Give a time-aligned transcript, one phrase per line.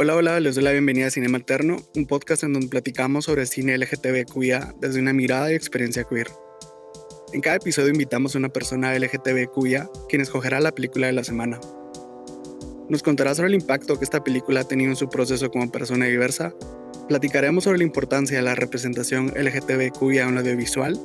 [0.00, 3.46] Hola, hola, les doy la bienvenida a Cinema Alterno, un podcast en donde platicamos sobre
[3.46, 6.28] cine LGTBQIA desde una mirada y experiencia queer.
[7.32, 11.58] En cada episodio invitamos a una persona LGTBQIA quien escogerá la película de la semana.
[12.88, 16.06] Nos contará sobre el impacto que esta película ha tenido en su proceso como persona
[16.06, 16.54] diversa,
[17.08, 20.96] platicaremos sobre la importancia de la representación LGTBQIA en el audiovisual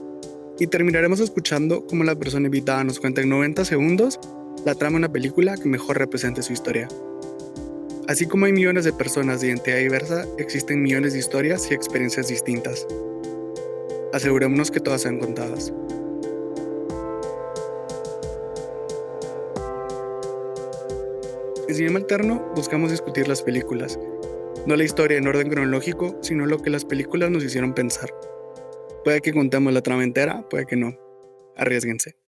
[0.60, 4.20] y terminaremos escuchando cómo la persona invitada nos cuenta en 90 segundos
[4.68, 6.88] la trama de una película que mejor represente su historia.
[8.08, 12.28] Así como hay millones de personas de identidad diversa, existen millones de historias y experiencias
[12.28, 12.86] distintas.
[14.12, 15.74] Asegurémonos que todas sean contadas.
[21.70, 23.98] En Cinema Alterno buscamos discutir las películas,
[24.68, 28.14] no la historia en orden cronológico, sino lo que las películas nos hicieron pensar.
[29.06, 31.00] Puede que contemos la trama entera, puede que no.
[31.56, 32.23] Arriesguense.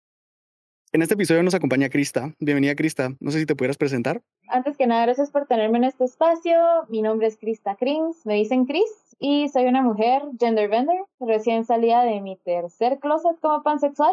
[0.95, 2.35] En este episodio nos acompaña Krista.
[2.39, 3.15] Bienvenida, Krista.
[3.19, 4.21] No sé si te pudieras presentar.
[4.49, 6.55] Antes que nada, gracias por tenerme en este espacio.
[6.91, 11.65] Mi nombre es Krista Krins, me dicen Chris, y soy una mujer gender bender, recién
[11.65, 14.12] salida de mi tercer closet como pansexual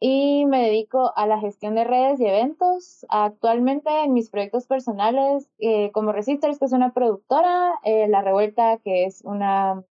[0.00, 3.06] y me dedico a la gestión de redes y eventos.
[3.08, 8.76] Actualmente en mis proyectos personales, eh, como Resisters, que es una productora, eh, La Revuelta,
[8.84, 9.82] que es una,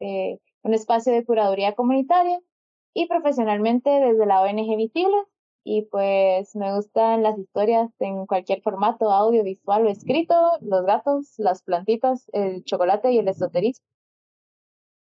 [0.00, 2.40] eh, un espacio de curaduría comunitaria,
[2.94, 5.24] y profesionalmente desde la ONG Visibles,
[5.64, 11.34] y pues me gustan las historias en cualquier formato, audio, visual o escrito, los gatos,
[11.38, 13.84] las plantitas, el chocolate y el esoterismo.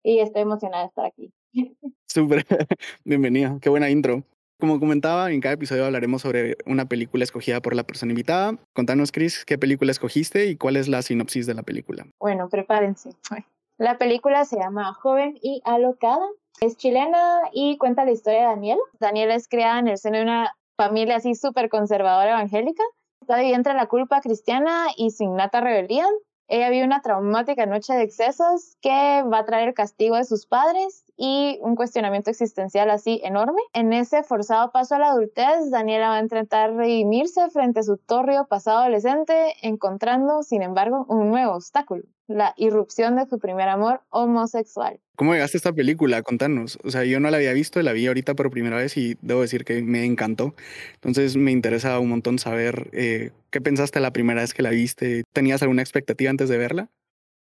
[0.04, 1.34] Y estoy emocionada de estar aquí.
[2.08, 2.46] Súper,
[3.06, 4.24] bienvenida, qué buena intro.
[4.60, 8.58] Como comentaba, en cada episodio hablaremos sobre una película escogida por la persona invitada.
[8.74, 12.08] Contanos, Chris, qué película escogiste y cuál es la sinopsis de la película.
[12.20, 13.10] Bueno, prepárense.
[13.78, 16.26] La película se llama Joven y Alocada
[16.62, 18.80] es chilena y cuenta la historia de Daniel.
[19.00, 22.84] Daniel es criada en el seno de una familia así súper conservadora evangélica.
[23.22, 26.06] Está dividida entre la culpa cristiana y su innata rebeldía.
[26.48, 30.46] Ella vive una traumática noche de excesos que va a traer el castigo de sus
[30.46, 33.62] padres y un cuestionamiento existencial así enorme.
[33.74, 37.98] En ese forzado paso a la adultez, Daniela va a intentar redimirse frente a su
[37.98, 44.02] torrio pasado adolescente, encontrando, sin embargo, un nuevo obstáculo, la irrupción de su primer amor
[44.10, 45.00] homosexual.
[45.16, 46.22] ¿Cómo llegaste a esta película?
[46.24, 46.78] Contanos.
[46.84, 49.42] O sea, yo no la había visto, la vi ahorita por primera vez y debo
[49.42, 50.54] decir que me encantó.
[50.96, 55.24] Entonces me interesa un montón saber eh, qué pensaste la primera vez que la viste.
[55.32, 56.90] ¿Tenías alguna expectativa antes de verla?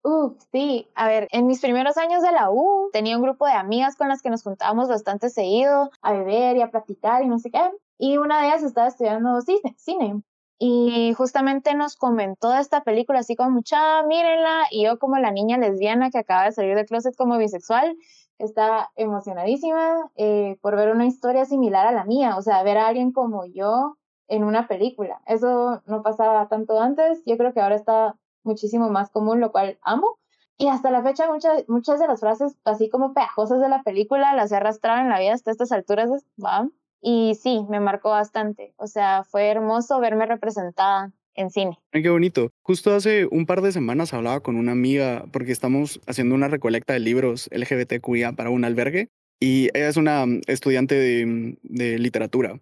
[0.07, 3.55] Uh, sí, a ver, en mis primeros años de la U tenía un grupo de
[3.55, 7.39] amigas con las que nos juntábamos bastante seguido a beber y a platicar y no
[7.39, 7.71] sé qué.
[7.97, 10.23] Y una de ellas estaba estudiando cine, cine.
[10.59, 14.65] Y justamente nos comentó de esta película así como, mucha, mírenla.
[14.71, 17.97] Y yo como la niña lesbiana que acaba de salir del closet como bisexual,
[18.39, 22.37] estaba emocionadísima eh, por ver una historia similar a la mía.
[22.37, 23.97] O sea, ver a alguien como yo
[24.29, 25.23] en una película.
[25.27, 27.23] Eso no pasaba tanto antes.
[27.25, 30.19] Yo creo que ahora está muchísimo más común, lo cual amo.
[30.57, 34.35] Y hasta la fecha muchas, muchas de las frases así como pegajosas de la película
[34.35, 36.09] las he arrastrado en la vida hasta estas alturas,
[36.43, 36.69] ¿va?
[37.01, 38.73] Y sí, me marcó bastante.
[38.77, 41.79] O sea, fue hermoso verme representada en cine.
[41.93, 42.51] Ay, qué bonito.
[42.63, 46.93] Justo hace un par de semanas hablaba con una amiga porque estamos haciendo una recolecta
[46.93, 49.09] de libros LGBTQIA para un albergue
[49.41, 52.61] y ella es una estudiante de, de literatura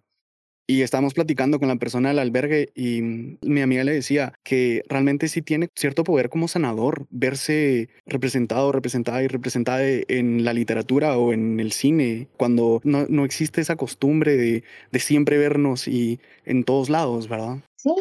[0.67, 5.27] y estábamos platicando con la persona del albergue y mi amiga le decía que realmente
[5.27, 11.33] sí tiene cierto poder como sanador verse representado, representada y representada en la literatura o
[11.33, 16.63] en el cine, cuando no, no existe esa costumbre de, de siempre vernos y en
[16.63, 17.57] todos lados, ¿verdad?
[17.75, 17.91] Sí,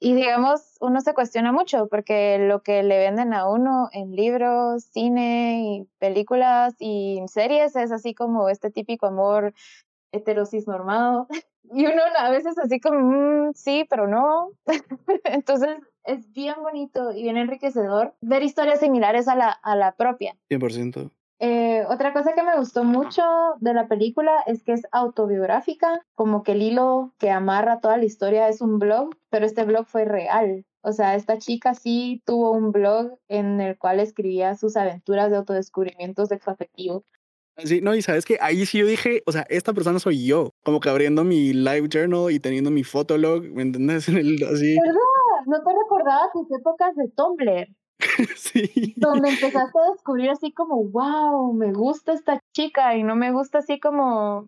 [0.00, 4.84] y digamos, uno se cuestiona mucho porque lo que le venden a uno en libros,
[4.84, 9.54] cine y películas y series es así como este típico amor
[10.12, 11.26] heterosis normado
[11.72, 14.50] y uno a veces así como, mm, sí, pero no.
[15.24, 20.36] Entonces es bien bonito y bien enriquecedor ver historias similares a la, a la propia.
[20.50, 21.10] 100%.
[21.40, 23.22] Eh, otra cosa que me gustó mucho
[23.60, 28.04] de la película es que es autobiográfica, como que el hilo que amarra toda la
[28.04, 30.64] historia es un blog, pero este blog fue real.
[30.80, 35.36] O sea, esta chica sí tuvo un blog en el cual escribía sus aventuras de
[35.36, 37.04] autodescubrimiento sexoafectivo.
[37.58, 40.50] Sí, no, y sabes que ahí sí yo dije, o sea, esta persona soy yo,
[40.64, 44.06] como que abriendo mi live journal y teniendo mi fotolog, ¿me entiendes?
[44.08, 44.76] así.
[44.80, 45.44] ¿Verdad?
[45.46, 47.68] ¿No te recordabas tus épocas de Tumblr?
[48.36, 48.94] sí.
[48.96, 53.58] Donde empezaste a descubrir así como, wow, me gusta esta chica y no me gusta
[53.58, 54.46] así como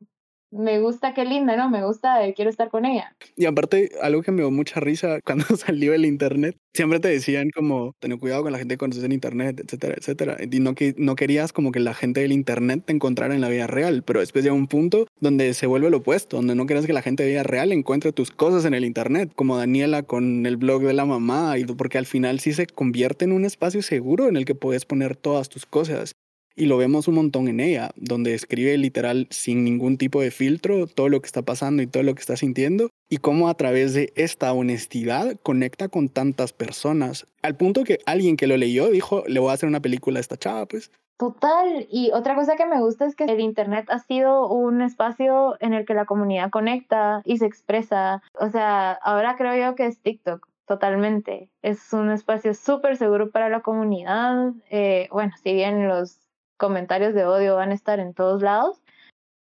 [0.51, 1.69] me gusta, qué linda, ¿no?
[1.71, 3.15] Me gusta, eh, quiero estar con ella.
[3.37, 7.51] Y aparte, algo que me dio mucha risa cuando salió el internet, siempre te decían
[7.55, 10.37] como, ten cuidado con la gente que conoces en internet, etcétera, etcétera.
[10.41, 13.49] Y no, que, no querías como que la gente del internet te encontrara en la
[13.49, 16.87] vida real, pero después llega un punto donde se vuelve lo opuesto, donde no quieres
[16.87, 20.47] que la gente de vida real encuentre tus cosas en el internet, como Daniela con
[20.47, 23.83] el blog de la mamá, y porque al final sí se convierte en un espacio
[23.83, 26.13] seguro en el que puedes poner todas tus cosas.
[26.59, 30.87] Y lo vemos un montón en ella, donde escribe literal sin ningún tipo de filtro
[30.87, 32.89] todo lo que está pasando y todo lo que está sintiendo.
[33.11, 37.27] Y cómo a través de esta honestidad conecta con tantas personas.
[37.43, 40.23] Al punto que alguien que lo leyó dijo, le voy a hacer una película a
[40.23, 40.91] esta chava, pues.
[41.19, 41.87] Total.
[41.91, 45.75] Y otra cosa que me gusta es que el Internet ha sido un espacio en
[45.75, 48.23] el que la comunidad conecta y se expresa.
[48.33, 50.47] O sea, ahora creo yo que es TikTok.
[50.67, 51.49] Totalmente.
[51.63, 54.53] Es un espacio súper seguro para la comunidad.
[54.71, 56.26] Eh, bueno, si bien los
[56.57, 58.83] comentarios de odio van a estar en todos lados.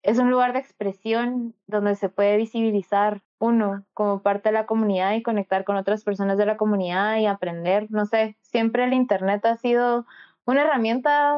[0.02, 5.14] Es un lugar de expresión donde se puede visibilizar uno como parte de la comunidad
[5.14, 7.90] y conectar con otras personas de la comunidad y aprender.
[7.90, 10.06] No sé, siempre el Internet ha sido
[10.44, 11.36] una herramienta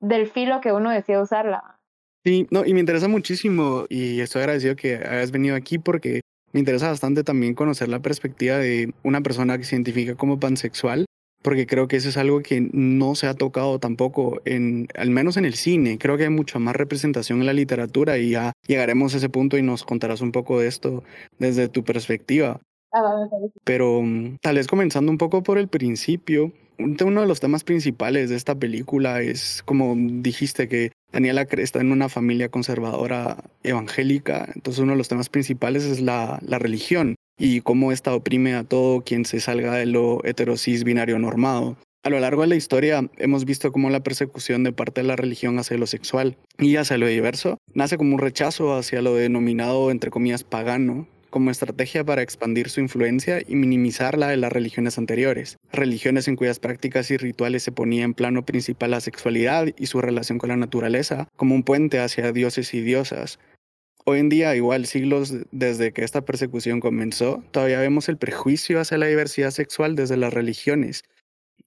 [0.00, 1.78] del filo que uno decía usarla.
[2.24, 6.20] Sí, no, y me interesa muchísimo y estoy agradecido que hayas venido aquí porque
[6.52, 11.06] me interesa bastante también conocer la perspectiva de una persona que se identifica como pansexual
[11.42, 15.36] porque creo que eso es algo que no se ha tocado tampoco, en, al menos
[15.36, 15.98] en el cine.
[15.98, 19.56] Creo que hay mucha más representación en la literatura y ya llegaremos a ese punto
[19.56, 21.04] y nos contarás un poco de esto
[21.38, 22.60] desde tu perspectiva.
[22.92, 23.02] Ah,
[23.64, 28.30] Pero mm, tal vez comenzando un poco por el principio, uno de los temas principales
[28.30, 34.82] de esta película es, como dijiste, que Daniela está en una familia conservadora evangélica, entonces
[34.82, 39.02] uno de los temas principales es la, la religión y cómo esta oprime a todo
[39.02, 41.76] quien se salga de lo heterosis binario normado.
[42.02, 45.16] A lo largo de la historia hemos visto cómo la persecución de parte de la
[45.16, 49.90] religión hacia lo sexual y hacia lo diverso nace como un rechazo hacia lo denominado
[49.90, 54.98] entre comillas pagano, como estrategia para expandir su influencia y minimizar la de las religiones
[54.98, 59.86] anteriores, religiones en cuyas prácticas y rituales se ponía en plano principal la sexualidad y
[59.86, 63.38] su relación con la naturaleza, como un puente hacia dioses y diosas,
[64.04, 68.96] Hoy en día, igual siglos desde que esta persecución comenzó, todavía vemos el prejuicio hacia
[68.96, 71.04] la diversidad sexual desde las religiones.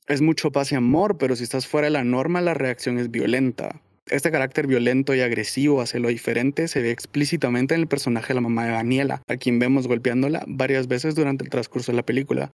[0.07, 3.11] Es mucho paz y amor, pero si estás fuera de la norma, la reacción es
[3.11, 3.81] violenta.
[4.07, 8.35] Este carácter violento y agresivo hacia lo diferente se ve explícitamente en el personaje de
[8.35, 12.05] la mamá de Daniela, a quien vemos golpeándola varias veces durante el transcurso de la
[12.05, 12.51] película.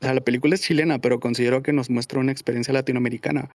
[0.00, 3.50] La película es chilena, pero considero que nos muestra una experiencia latinoamericana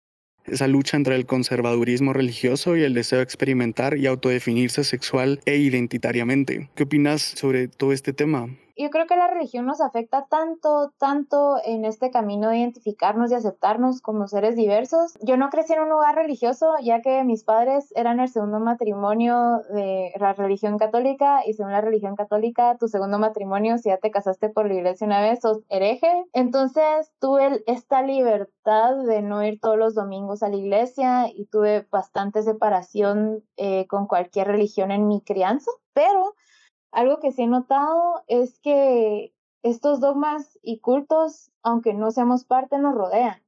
[0.46, 5.58] esa lucha entre el conservadurismo religioso y el deseo de experimentar y autodefinirse sexual e
[5.58, 6.70] identitariamente.
[6.76, 8.50] ¿Qué opinas sobre todo este tema?
[8.82, 13.36] Yo creo que la religión nos afecta tanto, tanto en este camino de identificarnos y
[13.36, 15.18] aceptarnos como seres diversos.
[15.22, 19.62] Yo no crecí en un lugar religioso, ya que mis padres eran el segundo matrimonio
[19.70, 24.12] de la religión católica y según la religión católica, tu segundo matrimonio, si ya te
[24.12, 26.26] casaste por la iglesia una vez, sos hereje.
[26.34, 31.88] Entonces tuve esta libertad de no ir todos los domingos a la iglesia y tuve
[31.92, 36.34] bastante separación eh, con cualquier religión en mi crianza, pero
[36.92, 39.34] algo que sí he notado es que
[39.64, 43.42] estos dogmas y cultos, aunque no seamos parte, nos rodean.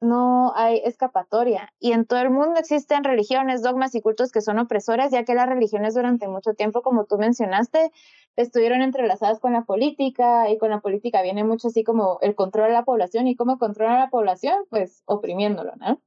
[0.00, 1.74] No hay escapatoria.
[1.80, 5.34] Y en todo el mundo existen religiones, dogmas y cultos que son opresores, ya que
[5.34, 7.90] las religiones durante mucho tiempo, como tú mencionaste,
[8.36, 12.68] estuvieron entrelazadas con la política y con la política viene mucho así como el control
[12.68, 16.00] de la población y cómo controla la población, pues oprimiéndolo, ¿no?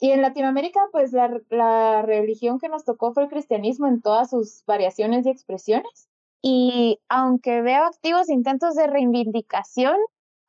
[0.00, 4.64] Y en Latinoamérica, pues la, religión que nos tocó fue el cristianismo en todas sus
[4.66, 6.08] variaciones y expresiones.
[6.40, 9.96] Y aunque veo activos intentos de reivindicación,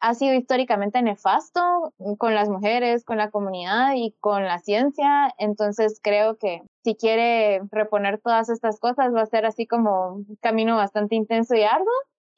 [0.01, 5.33] ha sido históricamente nefasto con las mujeres, con la comunidad y con la ciencia.
[5.37, 10.37] Entonces creo que si quiere reponer todas estas cosas va a ser así como un
[10.41, 11.87] camino bastante intenso y arduo.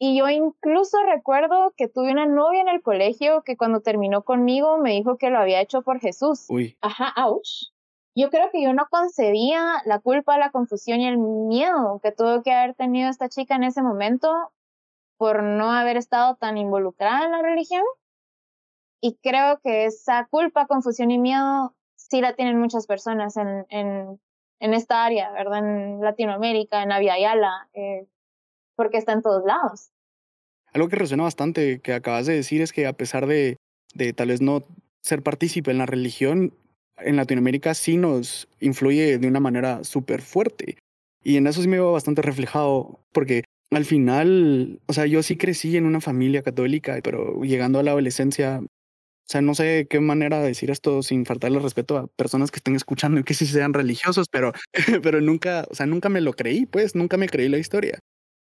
[0.03, 4.79] Y yo incluso recuerdo que tuve una novia en el colegio que cuando terminó conmigo
[4.79, 6.47] me dijo que lo había hecho por Jesús.
[6.49, 6.75] Uy.
[6.81, 7.69] Ajá, ouch.
[8.15, 12.41] Yo creo que yo no concebía la culpa, la confusión y el miedo que tuvo
[12.41, 14.51] que haber tenido esta chica en ese momento
[15.17, 17.83] por no haber estado tan involucrada en la religión.
[19.01, 24.19] Y creo que esa culpa, confusión y miedo sí la tienen muchas personas en, en,
[24.59, 25.59] en esta área, ¿verdad?
[25.59, 28.07] En Latinoamérica, en Aviala, eh,
[28.75, 29.90] porque está en todos lados.
[30.73, 33.57] Algo que resuena bastante que acabas de decir es que a pesar de,
[33.93, 34.63] de tal vez no
[35.01, 36.53] ser partícipe en la religión,
[36.97, 40.77] en Latinoamérica sí nos influye de una manera súper fuerte.
[41.23, 45.37] Y en eso sí me veo bastante reflejado, porque al final, o sea, yo sí
[45.37, 49.99] crecí en una familia católica, pero llegando a la adolescencia O sea, no sé qué
[50.01, 53.45] manera de decir esto sin faltarle respeto a personas que estén escuchando y que sí
[53.47, 54.51] sean religiosos, pero,
[55.03, 57.99] pero nunca, o sea, nunca me lo creí, pues, nunca me creí la historia.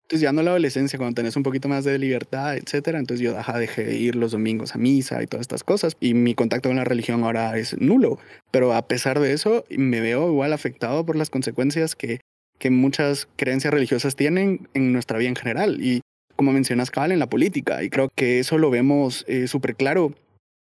[0.06, 3.34] Entonces ya no la adolescencia, cuando tenés un poquito más de libertad, etcétera, entonces yo
[3.58, 6.76] dejé de ir los domingos a misa y todas estas cosas y mi contacto con
[6.76, 8.20] la religión ahora es nulo.
[8.52, 12.20] Pero a pesar de eso, me veo igual afectado por las consecuencias que,
[12.60, 16.02] que muchas creencias religiosas tienen en nuestra vida en general y
[16.36, 17.82] como mencionas, cabal, en la política.
[17.82, 20.14] Y creo que eso lo vemos eh, súper claro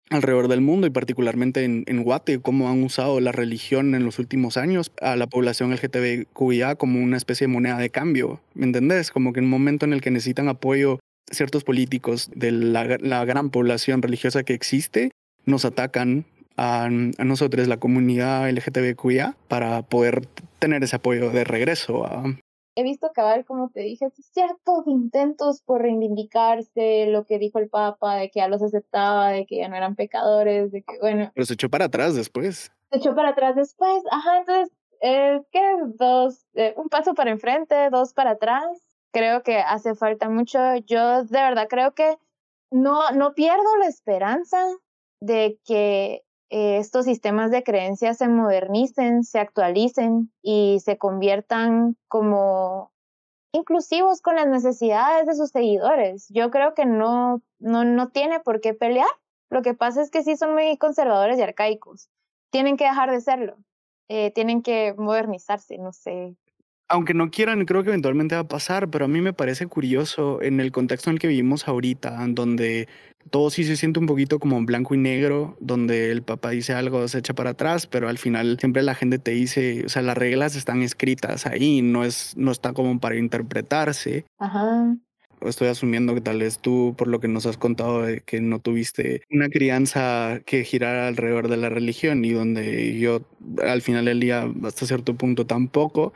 [0.09, 4.19] alrededor del mundo y particularmente en, en Guate, cómo han usado la religión en los
[4.19, 9.11] últimos años a la población LGTBQIA como una especie de moneda de cambio, ¿me entendés?
[9.11, 10.99] Como que en un momento en el que necesitan apoyo
[11.29, 15.11] ciertos políticos de la, la gran población religiosa que existe,
[15.45, 20.25] nos atacan a, a, nosotros, la comunidad LGTBQIA, para poder
[20.59, 22.23] tener ese apoyo de regreso a,
[22.77, 28.17] he visto cabal, como te dije, ciertos intentos por reivindicarse, lo que dijo el Papa,
[28.17, 31.31] de que ya los aceptaba, de que ya no eran pecadores, de que, bueno.
[31.33, 32.71] Pero se echó para atrás después.
[32.91, 35.75] Se echó para atrás después, ajá, entonces, eh, ¿qué?
[35.95, 38.67] Dos, eh, un paso para enfrente, dos para atrás.
[39.11, 40.59] Creo que hace falta mucho.
[40.85, 42.17] Yo de verdad creo que
[42.69, 44.63] no, no pierdo la esperanza
[45.19, 52.91] de que eh, estos sistemas de creencias se modernicen, se actualicen y se conviertan como
[53.51, 56.27] inclusivos con las necesidades de sus seguidores.
[56.29, 59.07] Yo creo que no, no, no tiene por qué pelear.
[59.49, 62.09] Lo que pasa es que sí son muy conservadores y arcaicos.
[62.49, 63.57] Tienen que dejar de serlo.
[64.09, 66.37] Eh, tienen que modernizarse, no sé
[66.89, 70.41] aunque no quieran, creo que eventualmente va a pasar, pero a mí me parece curioso
[70.41, 72.87] en el contexto en el que vivimos ahorita, donde
[73.29, 77.07] todo sí se siente un poquito como blanco y negro, donde el papá dice algo,
[77.07, 80.17] se echa para atrás, pero al final siempre la gente te dice, o sea, las
[80.17, 84.25] reglas están escritas ahí, no, es, no está como para interpretarse.
[84.37, 84.95] Ajá.
[85.41, 88.59] Estoy asumiendo que tal vez tú, por lo que nos has contado, de que no
[88.59, 93.21] tuviste una crianza que girara alrededor de la religión y donde yo
[93.63, 96.13] al final del día, hasta cierto punto tampoco,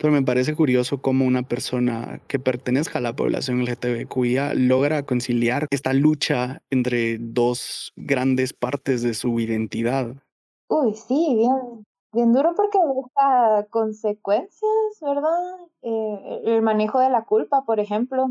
[0.00, 5.66] pero me parece curioso cómo una persona que pertenezca a la población LGTBQIA logra conciliar
[5.70, 10.14] esta lucha entre dos grandes partes de su identidad.
[10.68, 15.58] Uy, sí, bien, bien duro porque busca consecuencias, ¿verdad?
[15.82, 18.30] Eh, el manejo de la culpa, por ejemplo,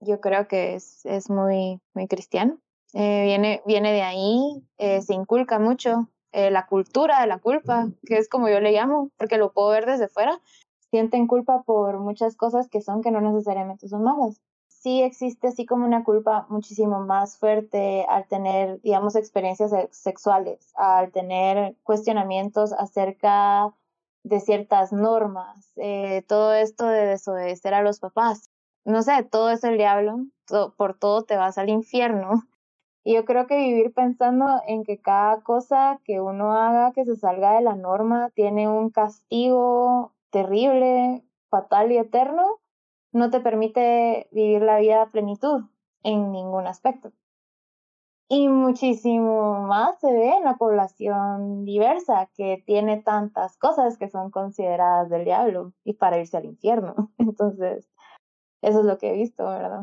[0.00, 2.56] yo creo que es, es muy, muy cristiano.
[2.94, 8.16] Eh, viene, viene de ahí, eh, se inculca mucho la cultura de la culpa, que
[8.16, 10.40] es como yo le llamo, porque lo puedo ver desde fuera
[10.90, 14.40] sienten culpa por muchas cosas que son que no necesariamente son malas.
[14.68, 21.12] Sí existe así como una culpa muchísimo más fuerte al tener, digamos, experiencias sexuales, al
[21.12, 23.74] tener cuestionamientos acerca
[24.22, 28.50] de ciertas normas, eh, todo esto de desobedecer a los papás.
[28.84, 30.26] No sé, todo es el diablo,
[30.76, 32.30] por todo te vas al infierno.
[33.02, 37.16] Y yo creo que vivir pensando en que cada cosa que uno haga que se
[37.16, 42.60] salga de la norma tiene un castigo terrible, fatal y eterno,
[43.12, 45.64] no te permite vivir la vida a plenitud
[46.02, 47.12] en ningún aspecto.
[48.28, 54.30] Y muchísimo más se ve en la población diversa que tiene tantas cosas que son
[54.30, 56.94] consideradas del diablo y para irse al infierno.
[57.18, 57.90] Entonces,
[58.62, 59.82] eso es lo que he visto, ¿verdad?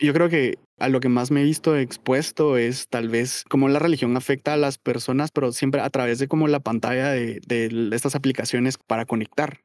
[0.00, 3.68] Yo creo que a lo que más me he visto expuesto es tal vez cómo
[3.68, 7.40] la religión afecta a las personas, pero siempre a través de como la pantalla de,
[7.46, 9.60] de estas aplicaciones para conectar,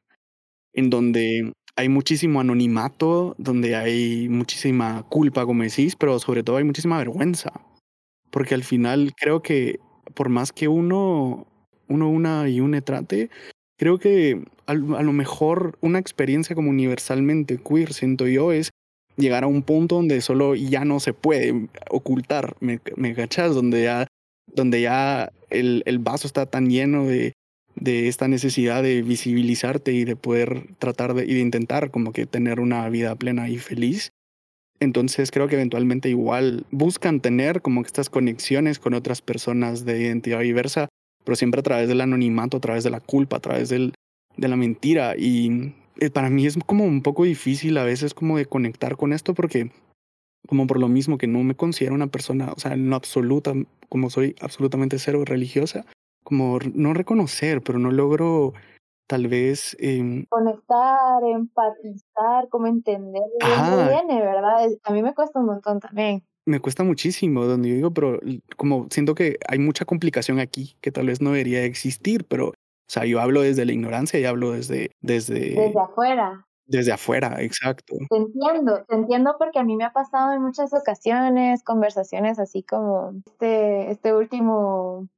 [0.72, 6.64] en donde hay muchísimo anonimato, donde hay muchísima culpa, como decís, pero sobre todo hay
[6.64, 7.52] muchísima vergüenza.
[8.30, 9.78] Porque al final creo que
[10.14, 11.46] por más que uno,
[11.88, 13.30] uno una y une trate,
[13.78, 18.70] creo que a, a lo mejor una experiencia como universalmente queer, siento yo, es
[19.16, 23.14] llegar a un punto donde solo ya no se puede ocultar, ¿me, me?
[23.14, 24.06] Donde ya,
[24.46, 27.32] donde ya el, el vaso está tan lleno de,
[27.76, 32.26] de esta necesidad de visibilizarte y de poder tratar de, y de intentar como que
[32.26, 34.10] tener una vida plena y feliz.
[34.80, 40.00] Entonces creo que eventualmente igual buscan tener como que estas conexiones con otras personas de
[40.00, 40.88] identidad diversa,
[41.24, 43.94] pero siempre a través del anonimato, a través de la culpa, a través del,
[44.36, 45.14] de la mentira.
[45.16, 45.72] Y
[46.12, 49.70] para mí es como un poco difícil a veces como de conectar con esto porque
[50.46, 53.52] como por lo mismo que no me considero una persona, o sea, en lo absoluta,
[53.88, 55.86] como soy absolutamente cero religiosa,
[56.22, 58.52] como no reconocer, pero no logro
[59.06, 59.76] tal vez...
[59.80, 60.24] Eh...
[60.28, 64.66] Conectar, empatizar, como entender de dónde viene, ¿verdad?
[64.82, 66.22] A mí me cuesta un montón también.
[66.46, 68.20] Me cuesta muchísimo, donde yo digo, pero
[68.56, 72.52] como siento que hay mucha complicación aquí que tal vez no debería existir, pero
[72.86, 74.90] o sea, yo hablo desde la ignorancia y hablo desde...
[75.00, 76.46] Desde, desde afuera.
[76.66, 77.94] Desde afuera, exacto.
[78.08, 82.62] Te entiendo, te entiendo porque a mí me ha pasado en muchas ocasiones, conversaciones así
[82.62, 85.08] como este, este último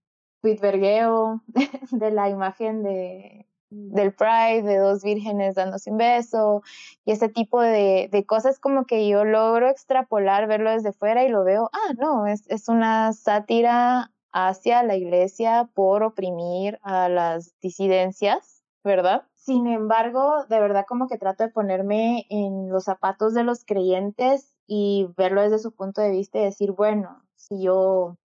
[0.43, 1.43] tweetvergueo
[1.91, 6.63] de la imagen de, del Pride, de dos vírgenes dándose un beso
[7.05, 11.29] y ese tipo de, de, cosas como que yo logro extrapolar, verlo desde fuera y
[11.29, 17.59] lo veo, ah, no, es, es una sátira hacia la iglesia por oprimir a las
[17.61, 19.27] disidencias, ¿verdad?
[19.33, 24.55] Sin embargo, de verdad como que trato de ponerme en los zapatos de los creyentes
[24.67, 28.19] y verlo desde su punto de vista y decir, bueno, si yo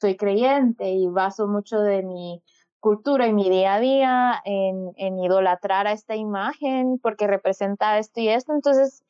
[0.00, 2.40] soy creyente y baso mucho de mi
[2.78, 8.20] cultura y mi día a día en, en idolatrar a esta imagen porque representa esto
[8.20, 9.02] y esto, entonces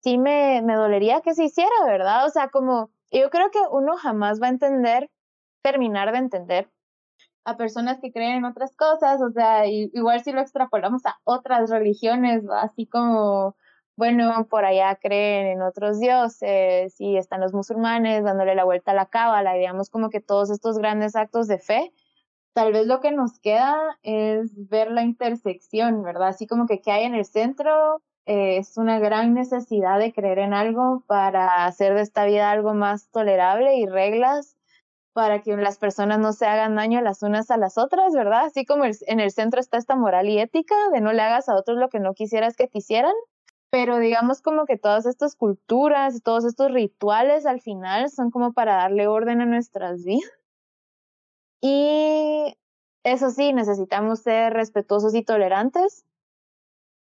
[0.00, 2.24] sí me, me dolería que se hiciera, ¿verdad?
[2.24, 5.10] O sea, como yo creo que uno jamás va a entender,
[5.68, 6.70] terminar de entender
[7.44, 11.70] a personas que creen en otras cosas, o sea, igual si lo extrapolamos a otras
[11.70, 13.54] religiones, así como,
[13.96, 18.94] bueno, por allá creen en otros dioses y están los musulmanes dándole la vuelta a
[18.94, 21.92] la cábala, digamos como que todos estos grandes actos de fe,
[22.54, 26.28] tal vez lo que nos queda es ver la intersección, ¿verdad?
[26.28, 30.38] Así como que qué hay en el centro eh, es una gran necesidad de creer
[30.38, 34.57] en algo para hacer de esta vida algo más tolerable y reglas
[35.18, 38.44] para que las personas no se hagan daño las unas a las otras, ¿verdad?
[38.44, 41.56] Así como en el centro está esta moral y ética de no le hagas a
[41.56, 43.14] otros lo que no quisieras que te hicieran,
[43.68, 48.76] pero digamos como que todas estas culturas, todos estos rituales al final son como para
[48.76, 50.30] darle orden a nuestras vidas.
[51.60, 52.56] Y
[53.02, 56.04] eso sí, necesitamos ser respetuosos y tolerantes.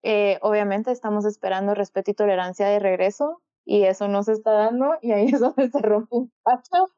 [0.02, 4.98] Eh, obviamente estamos esperando respeto y tolerancia de regreso y eso no se está dando
[5.00, 6.88] y ahí es donde se rompe un pacho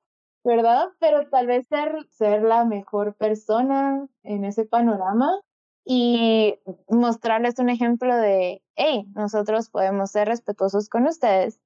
[0.44, 0.88] ¿verdad?
[1.00, 5.40] Pero tal vez ser, ser la mejor persona en ese panorama
[5.84, 6.58] y
[6.88, 11.58] mostrarles un ejemplo de, hey, nosotros podemos ser respetuosos con ustedes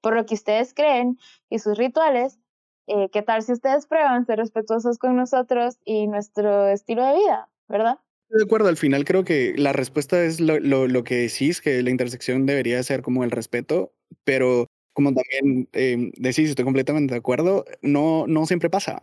[0.00, 1.18] por lo que ustedes creen
[1.48, 2.38] y sus rituales.
[2.86, 7.48] Eh, ¿Qué tal si ustedes prueban ser respetuosos con nosotros y nuestro estilo de vida,
[7.68, 7.98] verdad?
[8.30, 11.82] De acuerdo, al final creo que la respuesta es lo, lo, lo que decís, que
[11.82, 13.92] la intersección debería ser como el respeto,
[14.24, 14.66] pero
[15.00, 19.02] como también eh, decís, estoy completamente de acuerdo, no, no siempre pasa.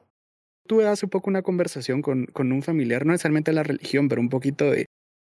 [0.68, 4.30] Tuve hace poco una conversación con, con un familiar, no necesariamente la religión, pero un
[4.30, 4.86] poquito de,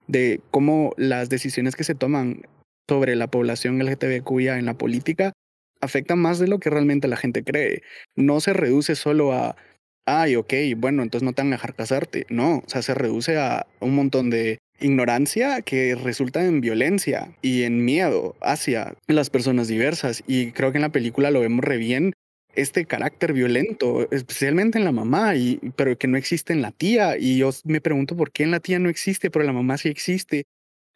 [0.06, 2.42] de cómo las decisiones que se toman
[2.90, 5.32] sobre la población LGTBQIA en la política
[5.80, 7.80] afectan más de lo que realmente la gente cree.
[8.14, 9.56] No se reduce solo a,
[10.04, 12.26] ay, ok, bueno, entonces no te van a dejar casarte.
[12.28, 17.62] No, o sea, se reduce a un montón de ignorancia que resulta en violencia y
[17.62, 20.22] en miedo hacia las personas diversas.
[20.26, 22.12] Y creo que en la película lo vemos re bien
[22.54, 27.16] este carácter violento, especialmente en la mamá, y, pero que no existe en la tía.
[27.18, 29.88] Y yo me pregunto por qué en la tía no existe, pero la mamá sí
[29.88, 30.44] existe.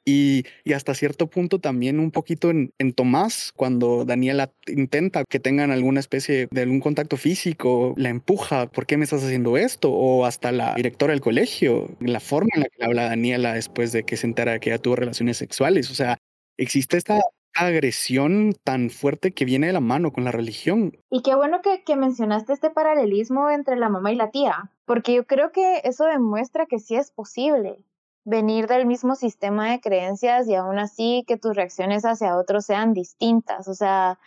[0.05, 6.01] Y, hasta cierto punto también un poquito en, Tomás, cuando Daniela intenta que tengan alguna
[6.01, 9.91] especie de algún contacto físico, la empuja, ¿por qué me estás haciendo esto?
[9.91, 14.05] O hasta la directora del colegio, la forma en la que habla Daniela después de
[14.05, 15.91] que se entera que ella tuvo relaciones sexuales.
[15.91, 16.19] O sea,
[16.59, 17.21] existe esta
[17.55, 20.99] agresión tan fuerte que viene de la mano con la religión.
[21.11, 25.15] Y qué bueno que, que, mencionaste este paralelismo entre la mamá y la tía, porque
[25.15, 27.79] yo creo que eso demuestra que sí es posible
[28.25, 32.93] venir del mismo sistema de creencias y aún así que tus reacciones hacia otros sean
[32.95, 33.69] distintas.
[33.69, 34.19] O sea,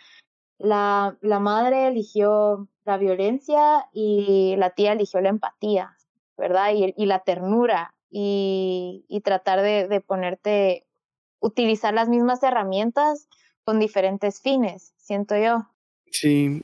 [0.58, 5.96] la, la madre eligió la violencia y la tía eligió la empatía,
[6.36, 6.72] ¿verdad?
[6.74, 10.86] Y, y la ternura y, y tratar de, de ponerte,
[11.40, 13.28] utilizar las mismas herramientas
[13.64, 15.68] con diferentes fines, siento yo.
[16.10, 16.62] Sí,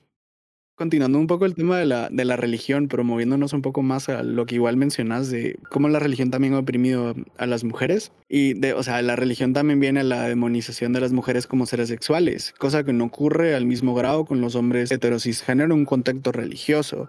[0.77, 4.09] Continuando un poco el tema de la, de la religión, pero moviéndonos un poco más
[4.09, 8.11] a lo que igual mencionas de cómo la religión también ha oprimido a las mujeres.
[8.29, 11.67] Y, de, o sea, la religión también viene a la demonización de las mujeres como
[11.67, 15.85] seres sexuales, cosa que no ocurre al mismo grado con los hombres heterocisgénero en un
[15.85, 17.09] contexto religioso.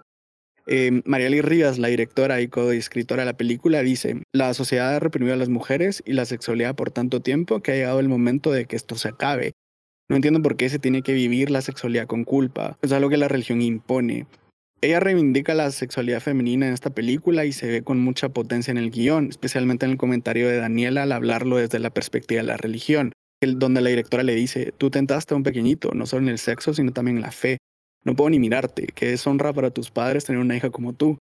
[0.68, 5.34] Eh, Mariali Rivas, la directora y coescritora de la película, dice, la sociedad ha reprimido
[5.34, 8.66] a las mujeres y la sexualidad por tanto tiempo que ha llegado el momento de
[8.66, 9.54] que esto se acabe
[10.08, 12.78] no entiendo por qué se tiene que vivir la sexualidad con culpa.
[12.82, 14.26] Es algo que la religión impone.
[14.82, 18.78] Ella reivindica la sexualidad femenina en esta película y se ve con mucha potencia en
[18.78, 22.56] el guion, especialmente en el comentario de Daniela al hablarlo desde la perspectiva de la
[22.56, 26.38] religión, donde la directora le dice, tú tentaste a un pequeñito, no solo en el
[26.38, 27.56] sexo, sino también en la fe.
[28.04, 31.18] No puedo ni mirarte, que es honra para tus padres tener una hija como tú.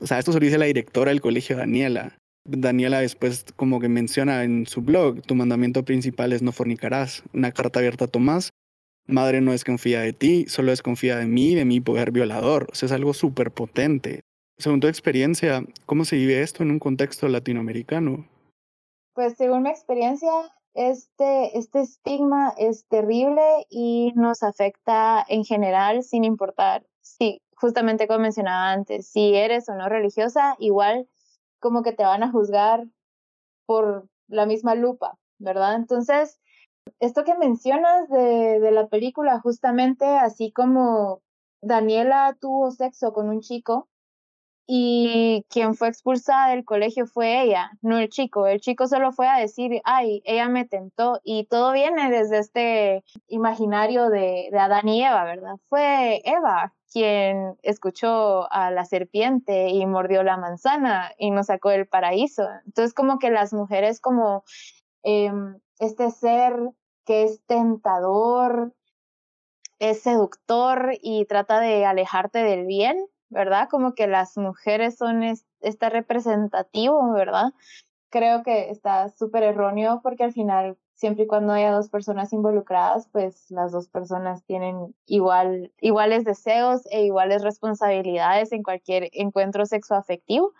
[0.00, 2.16] O sea, esto se lo dice la directora del colegio Daniela.
[2.46, 7.52] Daniela después como que menciona en su blog, tu mandamiento principal es no fornicarás, una
[7.52, 8.50] carta abierta a Tomás,
[9.06, 12.86] madre no desconfía de ti, solo desconfía de mí, de mi poder violador, o sea,
[12.86, 14.20] es algo súper potente.
[14.58, 18.26] Según tu experiencia, ¿cómo se vive esto en un contexto latinoamericano?
[19.14, 20.30] Pues según mi experiencia,
[20.74, 28.20] este, este estigma es terrible y nos afecta en general sin importar si, justamente como
[28.20, 31.08] mencionaba antes, si eres o no religiosa, igual
[31.60, 32.86] como que te van a juzgar
[33.66, 35.74] por la misma lupa, ¿verdad?
[35.76, 36.40] Entonces,
[37.00, 41.22] esto que mencionas de, de la película, justamente así como
[41.62, 43.88] Daniela tuvo sexo con un chico,
[44.66, 48.46] y quien fue expulsada del colegio fue ella, no el chico.
[48.48, 53.04] El chico solo fue a decir, ay, ella me tentó y todo viene desde este
[53.28, 55.56] imaginario de, de Adán y Eva, ¿verdad?
[55.68, 61.86] Fue Eva quien escuchó a la serpiente y mordió la manzana y nos sacó del
[61.86, 62.48] paraíso.
[62.64, 64.44] Entonces como que las mujeres como
[65.02, 66.56] em, este ser
[67.04, 68.74] que es tentador,
[69.78, 73.68] es seductor y trata de alejarte del bien, ¿verdad?
[73.70, 75.22] Como que las mujeres son
[75.60, 77.52] esta representativo, ¿verdad?
[78.10, 83.08] Creo que está súper erróneo porque al final, siempre y cuando haya dos personas involucradas,
[83.12, 90.52] pues las dos personas tienen igual, iguales deseos e iguales responsabilidades en cualquier encuentro sexoafectivo.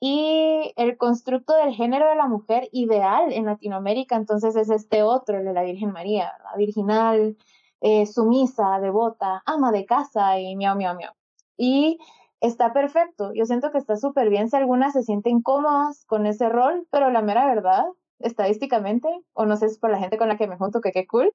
[0.00, 5.38] Y el constructo del género de la mujer ideal en Latinoamérica, entonces es este otro,
[5.38, 6.56] el de la Virgen María, ¿verdad?
[6.58, 7.36] Virginal,
[7.80, 11.12] eh, sumisa, devota, ama de casa y miau, miau, miau.
[11.56, 11.98] Y
[12.40, 13.32] está perfecto.
[13.34, 17.10] Yo siento que está súper bien si algunas se sienten cómodas con ese rol, pero
[17.10, 17.86] la mera verdad,
[18.18, 20.92] estadísticamente, o no sé si es por la gente con la que me junto, que
[20.92, 21.32] qué cool,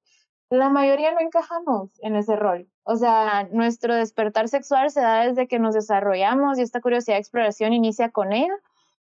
[0.50, 2.68] la mayoría no encajamos en ese rol.
[2.84, 7.22] O sea, nuestro despertar sexual se da desde que nos desarrollamos y esta curiosidad de
[7.22, 8.54] exploración inicia con ella.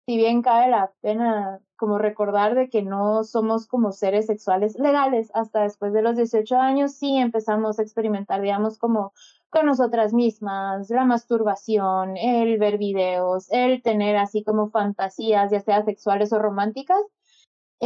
[0.07, 5.31] Si bien cabe la pena como recordar de que no somos como seres sexuales legales
[5.35, 9.12] hasta después de los 18 años, sí empezamos a experimentar, digamos, como
[9.50, 15.85] con nosotras mismas, la masturbación, el ver videos, el tener así como fantasías, ya sea
[15.85, 17.00] sexuales o románticas.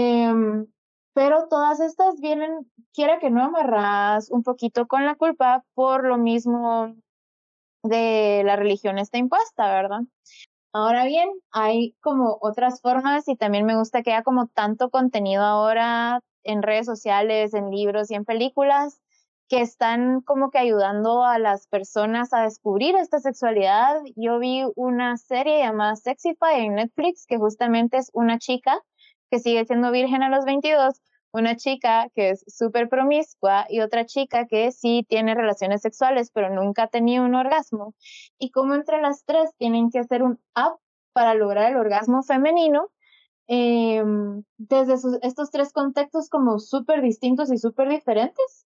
[0.01, 0.69] Em,
[1.13, 6.19] pero todas estas vienen, quiera que no amarras un poquito con la culpa por lo
[6.19, 6.95] mismo
[7.83, 10.03] de la religión está impuesta, ¿verdad?
[10.73, 15.43] Ahora bien, hay como otras formas y también me gusta que haya como tanto contenido
[15.43, 19.01] ahora en redes sociales, en libros y en películas
[19.49, 24.01] que están como que ayudando a las personas a descubrir esta sexualidad.
[24.15, 28.81] Yo vi una serie llamada Sexify en Netflix, que justamente es una chica
[29.31, 31.01] que sigue siendo virgen a los 22,
[31.33, 36.51] una chica que es súper promiscua y otra chica que sí tiene relaciones sexuales, pero
[36.51, 37.95] nunca ha tenido un orgasmo.
[38.39, 40.79] Y como entre las tres tienen que hacer un app
[41.13, 42.91] para lograr el orgasmo femenino,
[43.47, 48.67] em, desde estos tres contextos como súper distintos y súper diferentes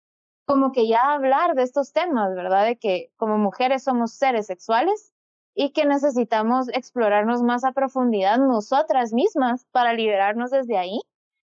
[0.51, 2.67] como que ya hablar de estos temas, ¿verdad?
[2.67, 5.13] De que como mujeres somos seres sexuales
[5.55, 11.01] y que necesitamos explorarnos más a profundidad nosotras mismas para liberarnos desde ahí,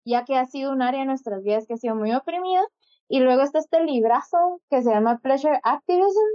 [0.05, 2.63] ya que ha sido un área de nuestras vidas que ha sido muy oprimida.
[3.09, 6.29] Y luego está este librazo que se llama Pleasure Activism.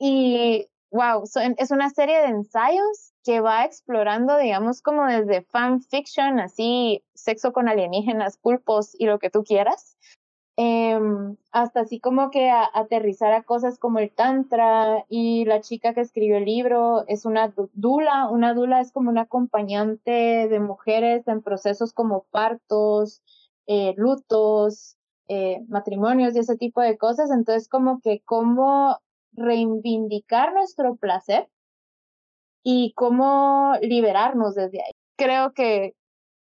[0.00, 1.22] Y wow,
[1.56, 7.52] es una serie de ensayos que va explorando, digamos, como desde fan fiction, así, sexo
[7.52, 9.96] con alienígenas, pulpos y lo que tú quieras,
[10.60, 16.00] Em, hasta así como que aterrizar a cosas como el tantra y la chica que
[16.00, 21.42] escribió el libro es una dula, una dula es como una acompañante de mujeres en
[21.42, 23.22] procesos como partos,
[23.68, 24.96] eh, lutos,
[25.28, 28.98] eh, matrimonios y ese tipo de cosas, entonces como que cómo
[29.34, 31.48] reivindicar nuestro placer
[32.64, 34.92] y cómo liberarnos desde ahí.
[35.16, 35.94] Creo que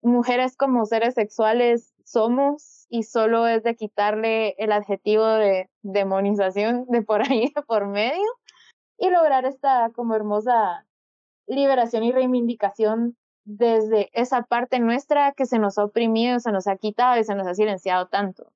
[0.02, 7.02] mujeres como seres sexuales somos y solo es de quitarle el adjetivo de demonización de
[7.02, 8.24] por ahí, de por medio,
[8.98, 10.86] y lograr esta como hermosa
[11.46, 16.76] liberación y reivindicación desde esa parte nuestra que se nos ha oprimido, se nos ha
[16.76, 18.52] quitado y se nos ha silenciado tanto.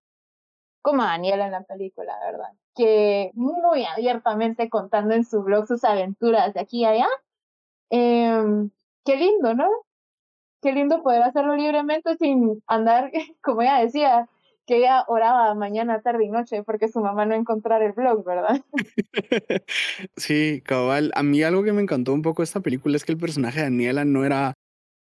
[0.83, 2.53] Como a Daniela en la película, ¿verdad?
[2.75, 7.09] Que muy abiertamente contando en su blog sus aventuras de aquí y allá.
[7.91, 8.71] Em,
[9.05, 9.69] qué lindo, ¿no?
[10.61, 13.11] Qué lindo poder hacerlo libremente sin andar,
[13.43, 14.29] como ella decía,
[14.69, 18.61] que ella oraba mañana, tarde y noche porque su mamá no encontrara el blog, ¿verdad?
[20.17, 21.11] Sí, cabal.
[21.15, 23.65] A mí algo que me encantó un poco esta película es que el personaje de
[23.65, 24.55] Daniela no era,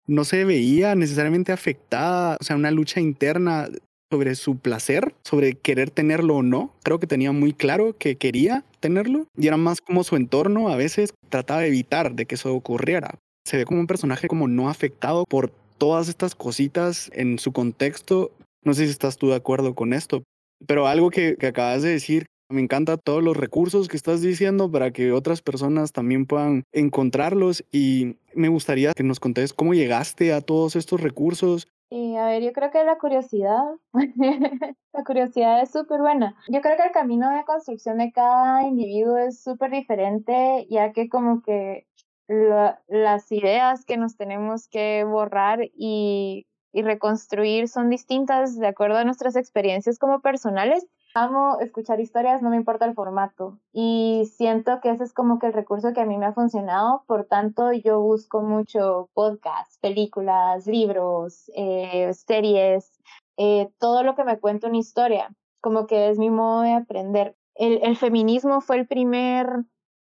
[0.06, 3.68] no se veía necesariamente afectada, o sea, una lucha interna
[4.10, 6.74] sobre su placer, sobre querer tenerlo o no.
[6.82, 10.76] Creo que tenía muy claro que quería tenerlo y era más como su entorno a
[10.76, 14.68] veces trataba de evitar de que eso ocurriera se ve como un personaje como no
[14.68, 18.30] afectado por todas estas cositas en su contexto.
[18.62, 20.22] No sé si estás tú de acuerdo con esto,
[20.66, 24.90] pero algo que, acabas de decir, me encanta todos los recursos que estás diciendo para
[24.92, 30.40] que otras personas también puedan encontrarlos y me gustaría que nos contes cómo llegaste a
[30.40, 33.62] todos estos recursos, Y a ver, yo creo que la curiosidad,
[34.92, 36.34] la curiosidad es súper buena.
[36.48, 41.08] Yo creo que el camino de construcción de cada individuo es súper diferente, ya que
[41.08, 41.86] como que
[42.28, 49.04] las ideas que nos tenemos que borrar y, y reconstruir son distintas de acuerdo a
[49.04, 53.60] nuestras experiencias como personales Amo escuchar historias, no me importa el formato.
[53.72, 57.04] Y siento que ese es como que el recurso que a mí me ha funcionado.
[57.06, 63.00] Por tanto, yo busco mucho podcasts, películas, libros, eh, series,
[63.36, 65.32] eh, todo lo que me cuenta una historia.
[65.60, 67.36] Como que es mi modo de aprender.
[67.54, 69.46] El, el feminismo fue el primer,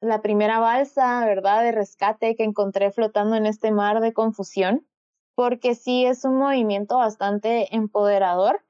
[0.01, 4.85] la primera balsa, ¿verdad?, de rescate que encontré flotando en este mar de confusión.
[5.35, 8.61] Porque sí es un movimiento bastante empoderador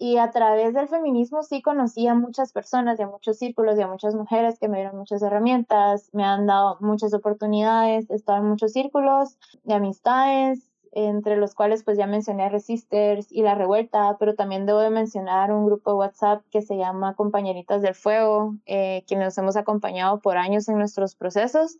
[0.00, 3.82] y a través del feminismo sí conocí a muchas personas y a muchos círculos y
[3.82, 8.38] a muchas mujeres que me dieron muchas herramientas, me han dado muchas oportunidades, he estado
[8.38, 14.16] en muchos círculos de amistades, entre los cuales pues ya mencioné Resisters y La Revuelta,
[14.18, 18.56] pero también debo de mencionar un grupo de WhatsApp que se llama Compañeritas del Fuego,
[18.66, 21.76] eh, quienes nos hemos acompañado por años en nuestros procesos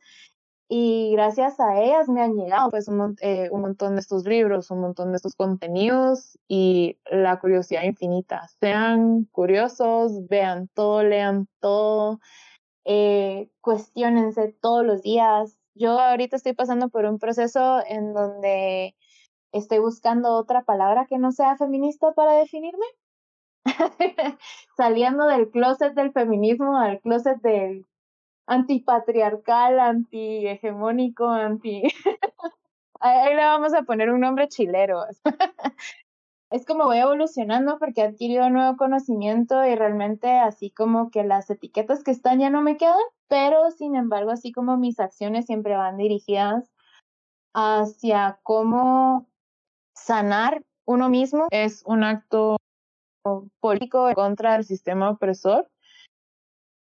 [0.73, 4.71] y gracias a ellas me han llegado pues un, eh, un, montón de estos libros,
[4.71, 8.47] un montón de estos contenidos y la curiosidad infinita.
[8.61, 12.21] Sean curiosos, vean todo, lean todo,
[12.85, 15.59] eh, cuestionense todos los días.
[15.75, 18.95] Yo ahorita estoy pasando por un proceso en donde
[19.53, 22.85] estoy buscando otra palabra que no sea feminista para definirme.
[24.77, 27.87] Saliendo del closet del feminismo al closet del
[28.47, 31.83] antipatriarcal, antihegemónico, anti...
[33.03, 35.05] Ahí le vamos a poner un nombre chilero.
[36.51, 41.49] es como voy evolucionando porque he adquirido nuevo conocimiento y realmente así como que las
[41.49, 42.97] etiquetas que están ya no me quedan,
[43.29, 46.69] pero sin embargo así como mis acciones siempre van dirigidas
[47.55, 49.29] hacia cómo
[49.95, 52.57] sanar uno mismo es un acto
[53.61, 55.71] político contra el sistema opresor.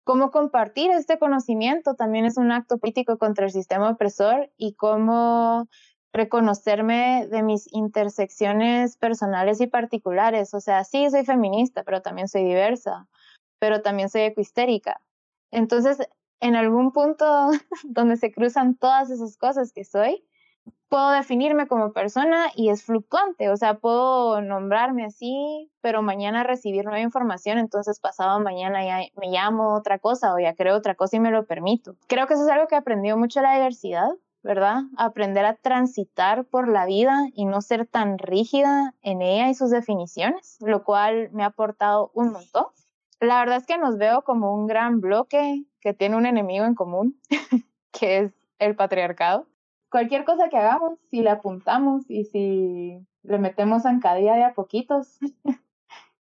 [0.04, 5.68] Cómo compartir este conocimiento también es un acto político contra el sistema opresor y cómo
[6.12, 10.54] reconocerme de mis intersecciones personales y particulares.
[10.54, 13.08] O sea, sí, soy feminista, pero también soy diversa,
[13.58, 15.00] pero también soy ecuistérica.
[15.50, 15.98] Entonces,
[16.40, 17.50] en algún punto
[17.84, 20.24] donde se cruzan todas esas cosas que soy,
[20.88, 26.84] puedo definirme como persona y es fluctuante, o sea, puedo nombrarme así, pero mañana recibir
[26.84, 31.16] nueva información, entonces pasado mañana ya me llamo otra cosa o ya creo otra cosa
[31.16, 31.96] y me lo permito.
[32.08, 34.10] Creo que eso es algo que aprendió mucho la diversidad,
[34.42, 34.82] ¿verdad?
[34.96, 39.70] Aprender a transitar por la vida y no ser tan rígida en ella y sus
[39.70, 42.66] definiciones, lo cual me ha aportado un montón.
[43.20, 46.74] La verdad es que nos veo como un gran bloque que tiene un enemigo en
[46.74, 47.20] común,
[47.92, 49.46] que es el patriarcado
[49.92, 55.18] cualquier cosa que hagamos, si le apuntamos y si le metemos zancadilla de a poquitos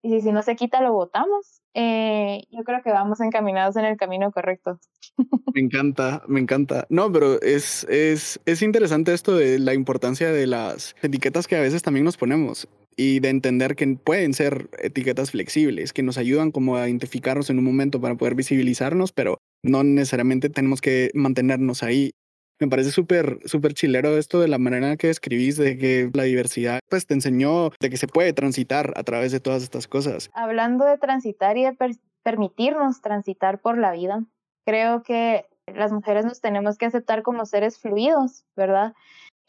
[0.02, 3.96] y si no se quita lo botamos, eh, yo creo que vamos encaminados en el
[3.96, 4.78] camino correcto.
[5.54, 6.86] Me encanta, me encanta.
[6.90, 11.60] No, pero es, es, es interesante esto de la importancia de las etiquetas que a
[11.60, 16.52] veces también nos ponemos y de entender que pueden ser etiquetas flexibles, que nos ayudan
[16.52, 21.82] como a identificarnos en un momento para poder visibilizarnos, pero no necesariamente tenemos que mantenernos
[21.82, 22.12] ahí
[22.60, 26.80] me parece súper, súper chilero esto de la manera que escribís, de que la diversidad
[26.88, 30.30] pues te enseñó de que se puede transitar a través de todas estas cosas.
[30.34, 31.76] Hablando de transitar y de
[32.22, 34.24] permitirnos transitar por la vida,
[34.64, 38.92] creo que las mujeres nos tenemos que aceptar como seres fluidos, ¿verdad?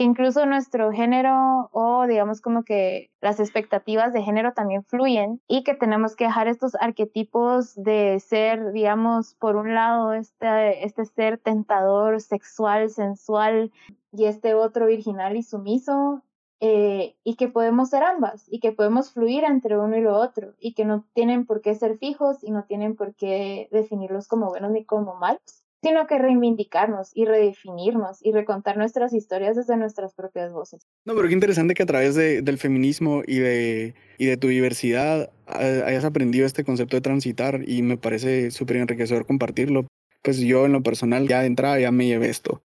[0.03, 5.75] Incluso nuestro género o digamos como que las expectativas de género también fluyen y que
[5.75, 12.21] tenemos que dejar estos arquetipos de ser, digamos, por un lado, este, este ser tentador,
[12.21, 13.71] sexual, sensual
[14.11, 16.23] y este otro virginal y sumiso.
[16.63, 20.53] Eh, y que podemos ser ambas y que podemos fluir entre uno y lo otro
[20.59, 24.49] y que no tienen por qué ser fijos y no tienen por qué definirlos como
[24.49, 30.13] buenos ni como malos sino que reivindicarnos y redefinirnos y recontar nuestras historias desde nuestras
[30.13, 30.85] propias voces.
[31.05, 34.47] No, pero qué interesante que a través de, del feminismo y de, y de tu
[34.47, 39.87] diversidad hayas aprendido este concepto de transitar y me parece súper enriquecedor compartirlo.
[40.21, 42.61] Pues yo en lo personal ya de entrada ya me llevé esto.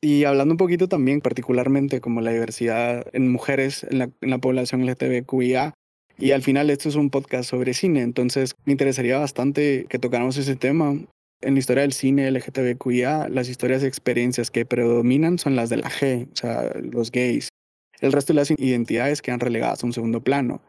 [0.00, 4.38] Y hablando un poquito también particularmente como la diversidad en mujeres en la, en la
[4.38, 5.74] población LGTBQIA,
[6.18, 10.36] y al final esto es un podcast sobre cine, entonces me interesaría bastante que tocáramos
[10.36, 10.94] ese tema
[11.40, 15.78] en la historia del cine LGTBQIA, las historias y experiencias que predominan son las de
[15.78, 17.48] la G, o sea, los gays.
[18.00, 20.62] El resto de las identidades quedan relegadas a un segundo plano.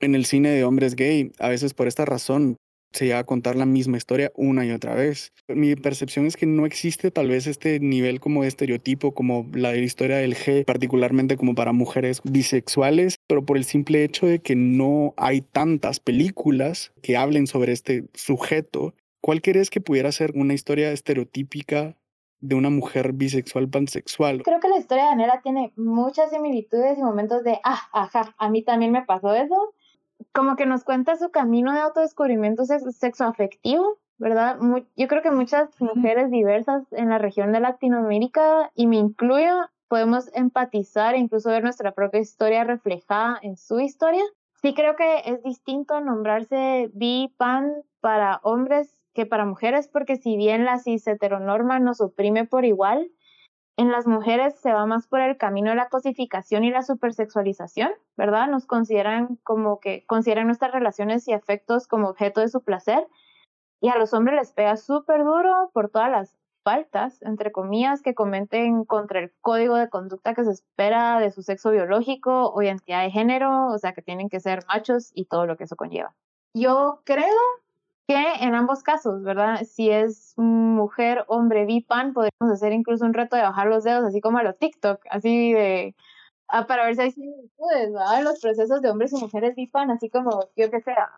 [0.00, 2.56] En el cine de hombres gay, a veces por esta razón,
[2.94, 5.32] se llega a contar la misma historia una y otra vez.
[5.48, 9.76] Mi percepción es que no existe tal vez este nivel como de estereotipo como la
[9.76, 14.54] historia del G, particularmente como para mujeres bisexuales, pero por el simple hecho de que
[14.54, 20.52] no hay tantas películas que hablen sobre este sujeto, ¿cuál crees que pudiera ser una
[20.52, 21.96] historia estereotípica
[22.40, 24.42] de una mujer bisexual pansexual.
[24.42, 28.50] Creo que la historia de Anera tiene muchas similitudes y momentos de, ah, ajá, a
[28.50, 29.72] mí también me pasó eso
[30.32, 34.58] como que nos cuenta su camino de autodescubrimiento sexoafectivo, ¿verdad?
[34.96, 39.54] yo creo que muchas mujeres diversas en la región de Latinoamérica, y me incluyo,
[39.88, 44.24] podemos empatizar e incluso ver nuestra propia historia reflejada en su historia.
[44.60, 47.72] Sí creo que es distinto nombrarse bi, pan
[48.04, 53.10] para hombres que para mujeres, porque si bien la cis heteronorma nos oprime por igual,
[53.78, 57.90] en las mujeres se va más por el camino de la cosificación y la supersexualización,
[58.18, 58.46] ¿verdad?
[58.48, 63.08] Nos consideran como que consideran nuestras relaciones y afectos como objeto de su placer.
[63.80, 68.14] Y a los hombres les pega súper duro por todas las faltas, entre comillas, que
[68.14, 73.02] cometen contra el código de conducta que se espera de su sexo biológico o identidad
[73.02, 76.14] de género, o sea, que tienen que ser machos y todo lo que eso conlleva.
[76.54, 77.32] Yo creo
[78.06, 79.62] que en ambos casos, ¿verdad?
[79.64, 84.20] Si es mujer, hombre, bipan, podemos hacer incluso un reto de bajar los dedos, así
[84.20, 85.94] como a los TikTok, así de,
[86.48, 88.22] ah, para ver si hay similitudes, ¿verdad?
[88.22, 91.10] Los procesos de hombres y mujeres bipan, así como, yo que sea,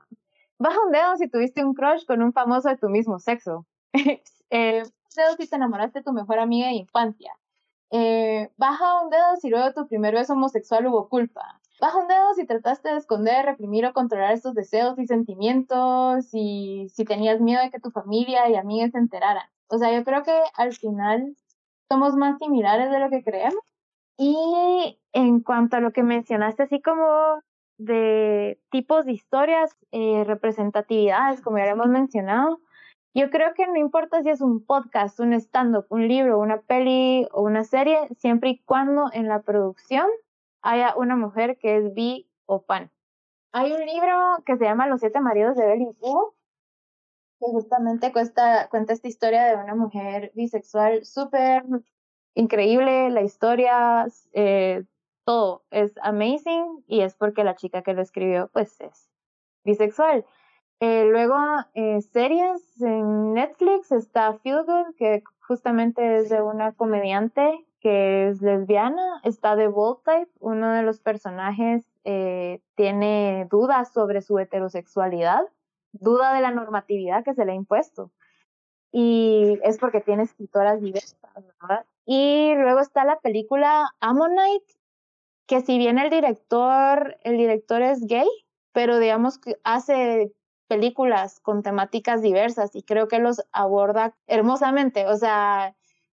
[0.58, 3.66] baja un dedo si tuviste un crush con un famoso de tu mismo sexo.
[4.50, 4.82] eh,
[5.16, 7.32] dedo si te enamoraste de tu mejor amiga de infancia.
[7.90, 11.60] Eh, baja un dedo si luego tu primer beso homosexual hubo culpa.
[11.78, 16.88] Baja un dedo si trataste de esconder, reprimir o controlar estos deseos y sentimientos y
[16.88, 19.46] si tenías miedo de que tu familia y amigas se enteraran.
[19.68, 21.36] O sea, yo creo que al final
[21.90, 23.60] somos más similares de lo que creemos.
[24.16, 27.42] Y en cuanto a lo que mencionaste, así como
[27.78, 32.60] de tipos de historias, eh, representatividades, como ya hemos mencionado,
[33.14, 37.26] yo creo que no importa si es un podcast, un stand-up, un libro, una peli
[37.32, 40.06] o una serie, siempre y cuando en la producción
[40.66, 42.90] haya una mujer que es bi o pan.
[43.52, 46.34] Hay un libro que se llama Los siete maridos de Evelyn Hugo,
[47.38, 51.64] que justamente cuesta, cuenta esta historia de una mujer bisexual súper
[52.34, 54.84] increíble, la historia, eh,
[55.24, 59.10] todo es amazing y es porque la chica que lo escribió pues es
[59.64, 60.24] bisexual.
[60.80, 61.36] Eh, luego,
[61.74, 68.42] eh, series en Netflix está Feel Good, que justamente es de una comediante que es
[68.42, 75.42] lesbiana, está de Bold Type, uno de los personajes eh, tiene dudas sobre su heterosexualidad,
[75.92, 78.10] duda de la normatividad que se le ha impuesto.
[78.90, 81.16] Y es porque tiene escritoras diversas,
[81.60, 81.84] ¿verdad?
[82.04, 84.74] Y luego está la película Ammonite,
[85.46, 88.26] que si bien el director, el director es gay,
[88.72, 90.32] pero digamos que hace
[90.66, 95.06] películas con temáticas diversas y creo que los aborda hermosamente.
[95.06, 95.76] O sea,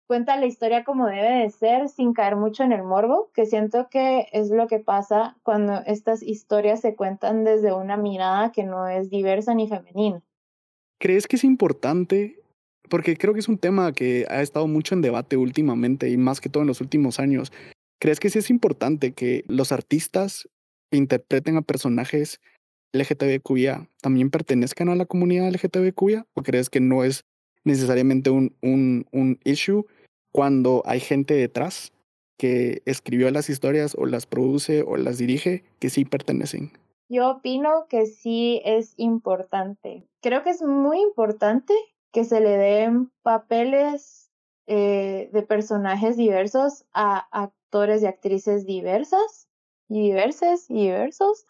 [0.10, 3.90] cuenta la historia como debe de ser sin caer mucho en el morbo, que siento
[3.92, 8.88] que es lo que pasa cuando estas historias se cuentan desde una mirada que no
[8.88, 10.24] es diversa ni femenina.
[11.00, 12.42] ¿Crees que es importante?
[12.90, 16.42] Porque creo que es un tema que ha estado mucho en debate últimamente y más
[16.42, 17.52] que todo en los últimos años.
[18.02, 20.50] ¿Crees que sí es importante que los artistas
[20.90, 22.42] que interpreten a personajes
[22.94, 26.26] LGTBQIA también pertenezcan a la comunidad LGTBQIA?
[26.34, 27.26] ¿O crees que no es
[27.64, 29.86] necesariamente un, un, un issue
[30.32, 31.92] cuando hay gente detrás
[32.38, 36.72] que escribió las historias o las produce o las dirige que sí pertenecen.
[37.10, 40.08] Yo opino que sí es importante.
[40.22, 41.74] Creo que es muy importante
[42.12, 44.32] que se le den papeles
[44.68, 49.50] eh, de personajes diversos a actores y actrices diversas
[49.90, 51.46] y diversas y diversos,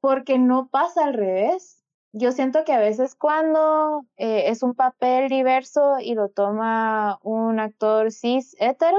[0.00, 1.85] porque no pasa al revés
[2.18, 7.60] yo siento que a veces cuando eh, es un papel diverso y lo toma un
[7.60, 8.96] actor cis hetero,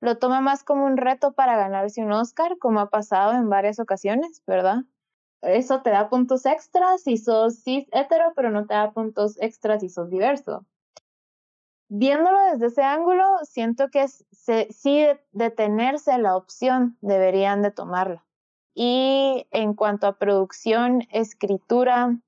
[0.00, 3.78] lo toma más como un reto para ganarse un Oscar, como ha pasado en varias
[3.78, 4.78] ocasiones, ¿verdad?
[5.42, 9.82] Eso te da puntos extras si sos cis hetero, pero no te da puntos extras
[9.82, 10.66] si sos diverso.
[11.88, 18.26] Viéndolo desde ese ángulo, siento que sí de tenerse la opción deberían de tomarla.
[18.74, 22.18] Y en cuanto a producción, escritura,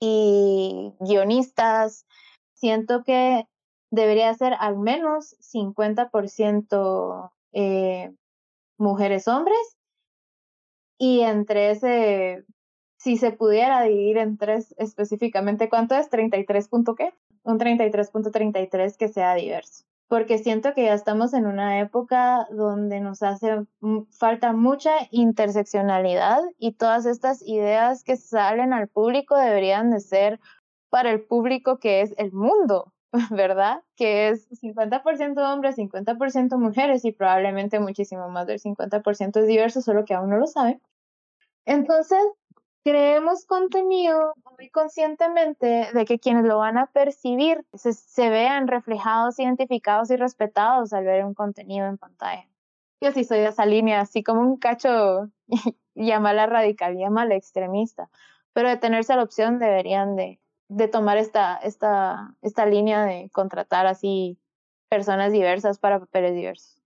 [0.00, 2.06] y guionistas,
[2.54, 3.46] siento que
[3.90, 8.12] debería ser al menos 50% eh,
[8.78, 9.76] mujeres hombres
[10.98, 12.44] y entre ese,
[12.98, 16.10] si se pudiera dividir en tres específicamente, ¿cuánto es?
[16.10, 17.12] ¿33 punto qué?
[17.42, 19.84] Un 33.33 que sea diverso.
[20.10, 23.64] Porque siento que ya estamos en una época donde nos hace
[24.10, 30.40] falta mucha interseccionalidad y todas estas ideas que salen al público deberían de ser
[30.88, 32.92] para el público que es el mundo,
[33.30, 33.84] ¿verdad?
[33.94, 40.04] Que es 50% hombres, 50% mujeres y probablemente muchísimo más del 50% es diverso, solo
[40.04, 40.80] que aún no lo sabe.
[41.66, 42.18] Entonces,
[42.84, 50.10] creemos contenido muy conscientemente de que quienes lo van a percibir se, vean reflejados, identificados
[50.10, 52.48] y respetados al ver un contenido en pantalla.
[53.00, 55.30] Yo sí soy de esa línea, así como un cacho,
[55.94, 58.10] llámala radical, llámala extremista,
[58.52, 63.86] pero de tenerse la opción deberían de, de tomar esta, esta, esta línea de contratar
[63.86, 64.38] así
[64.88, 66.79] personas diversas para papeles diversos.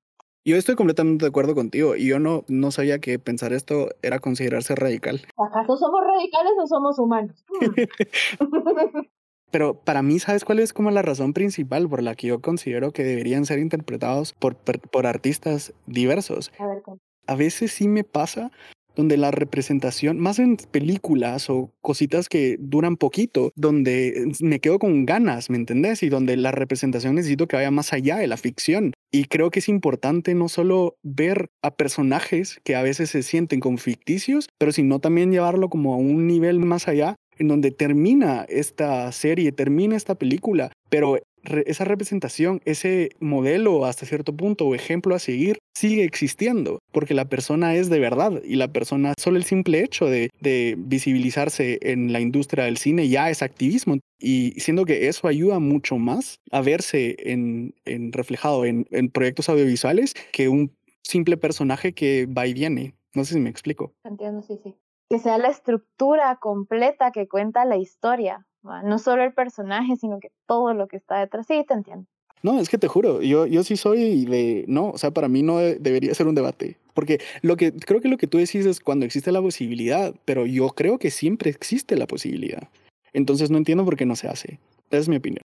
[0.47, 4.19] Yo estoy completamente de acuerdo contigo y yo no, no sabía que pensar esto era
[4.19, 5.23] considerarse radical.
[5.39, 7.45] ¿Acaso somos radicales o somos humanos?
[9.51, 12.93] Pero para mí, ¿sabes cuál es como la razón principal por la que yo considero
[12.93, 16.53] que deberían ser interpretados por, por, artistas diversos?
[16.59, 16.83] A, ver,
[17.27, 18.51] a veces sí me pasa
[18.95, 25.07] donde la representación, más en películas o cositas que duran poquito, donde me quedo con
[25.07, 26.03] ganas, ¿me entendés?
[26.03, 28.93] Y donde la representación necesito que vaya más allá de la ficción.
[29.13, 33.61] Y creo que es importante no solo ver a personajes que a veces se sienten
[33.61, 38.45] con ficticios, pero sino también llevarlo como a un nivel más allá en donde termina
[38.49, 41.19] esta serie, termina esta película, pero
[41.67, 47.29] esa representación, ese modelo hasta cierto punto o ejemplo a seguir sigue existiendo, porque la
[47.29, 50.31] persona es de verdad y la persona, solo el simple hecho de,
[50.77, 55.99] visibilizarse en la industria del cine ya es activismo y siendo que eso ayuda mucho
[55.99, 57.75] más a verse en,
[58.13, 60.71] reflejado en, en proyectos audiovisuales que un
[61.03, 62.95] simple personaje que va y viene.
[63.15, 63.93] No sé si me explico.
[64.05, 64.75] Entiendo, sí, sí.
[65.09, 70.31] Que sea la estructura completa que cuenta la historia, no solo el personaje, sino que
[70.47, 71.47] todo lo que está detrás.
[71.47, 72.07] Sí, te entiendo.
[72.43, 75.43] No, es que te juro, yo, yo sí soy de, no, o sea, para mí
[75.43, 78.81] no debería ser un debate, porque lo que creo que lo que tú decís es
[78.81, 82.69] cuando existe la posibilidad, pero yo creo que siempre existe la posibilidad.
[83.15, 84.59] Entonces no entiendo por qué no se hace.
[84.91, 85.41] Esa es mi opinión.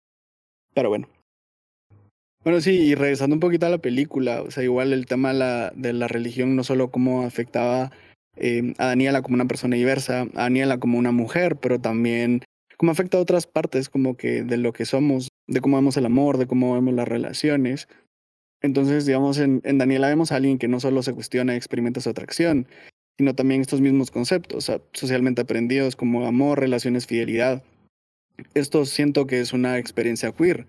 [0.74, 1.07] Pero bueno.
[2.43, 5.39] Bueno, sí, y regresando un poquito a la película, o sea, igual el tema de
[5.39, 7.91] la, de la religión, no solo cómo afectaba
[8.36, 12.41] eh, a Daniela como una persona diversa, a Daniela como una mujer, pero también
[12.80, 16.06] cómo afecta a otras partes como que de lo que somos, de cómo vemos el
[16.06, 17.90] amor, de cómo vemos las relaciones.
[18.62, 22.00] Entonces, digamos, en, en Daniela vemos a alguien que no solo se cuestiona y experimenta
[22.00, 22.68] su atracción,
[23.18, 27.64] sino también estos mismos conceptos socialmente aprendidos como amor, relaciones, fidelidad.
[28.54, 30.66] Esto siento que es una experiencia queer.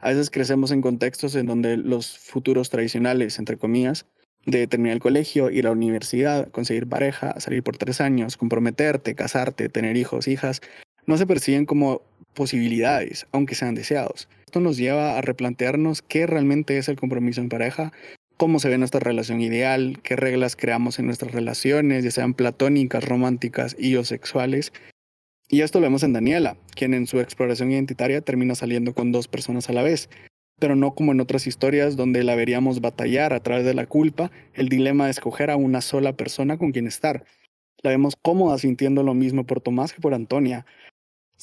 [0.00, 4.04] A veces crecemos en contextos en donde los futuros tradicionales, entre comillas,
[4.44, 9.14] de terminar el colegio, ir a la universidad, conseguir pareja, salir por tres años, comprometerte,
[9.14, 10.60] casarte, tener hijos, hijas,
[11.06, 12.02] no se perciben como
[12.34, 14.28] posibilidades, aunque sean deseados.
[14.44, 17.92] Esto nos lleva a replantearnos qué realmente es el compromiso en pareja,
[18.36, 23.04] cómo se ve nuestra relación ideal, qué reglas creamos en nuestras relaciones, ya sean platónicas,
[23.04, 24.72] románticas y o sexuales.
[25.48, 29.28] Y esto lo vemos en Daniela, quien en su exploración identitaria termina saliendo con dos
[29.28, 30.08] personas a la vez,
[30.58, 34.30] pero no como en otras historias donde la veríamos batallar a través de la culpa,
[34.54, 37.24] el dilema de escoger a una sola persona con quien estar.
[37.82, 40.64] La vemos cómoda sintiendo lo mismo por Tomás que por Antonia,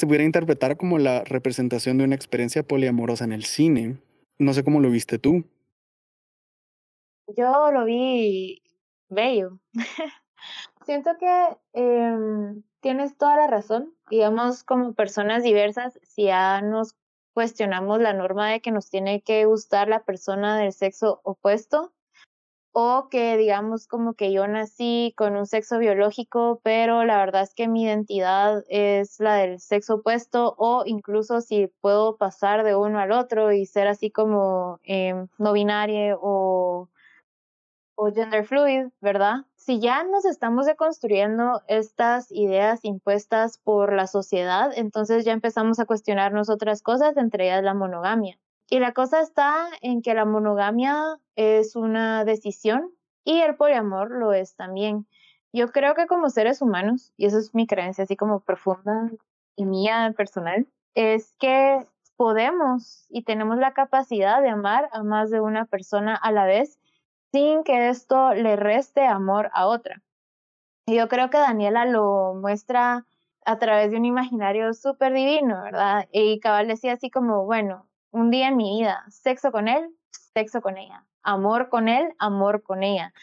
[0.02, 4.02] se pudiera interpretar como la representación de una experiencia poliamorosa en el cine.
[4.40, 5.44] No sé cómo lo viste tú.
[7.38, 8.64] Yo lo vi
[9.10, 9.60] bello.
[10.88, 13.94] Siento que em, tienes toda la razón.
[14.10, 16.96] Digamos, como personas diversas, si ya nos
[17.36, 21.94] cuestionamos la norma de que nos tiene que gustar la persona del sexo opuesto,
[22.74, 27.54] o que digamos como que yo nací con un sexo biológico, pero la verdad es
[27.54, 33.00] que mi identidad es la del sexo opuesto, o incluso si puedo pasar de uno
[33.00, 36.90] al otro y ser así como eh, no binario o,
[37.96, 39.46] o gender fluid, ¿verdad?
[39.56, 45.86] Si ya nos estamos deconstruyendo estas ideas impuestas por la sociedad, entonces ya empezamos a
[45.86, 48.40] cuestionarnos otras cosas, entre ellas la monogamia.
[48.72, 52.90] Y la cosa está en que la monogamia es una decisión
[53.26, 55.06] y el poliamor lo es también.
[55.52, 59.12] Yo creo que como seres humanos, y eso es mi creencia así como profunda
[59.58, 65.42] y mía personal, es que podemos y tenemos la capacidad de amar a más de
[65.42, 66.80] una persona a la vez
[67.34, 70.02] sin que esto le reste amor a otra.
[70.86, 73.06] Y yo creo que Daniela lo muestra
[73.44, 76.08] a través de un imaginario súper divino, ¿verdad?
[76.14, 79.90] Y Cabal decía así como, bueno, un día en mi vida, sexo con él,
[80.34, 83.14] sexo con ella, amor con él, amor con ella.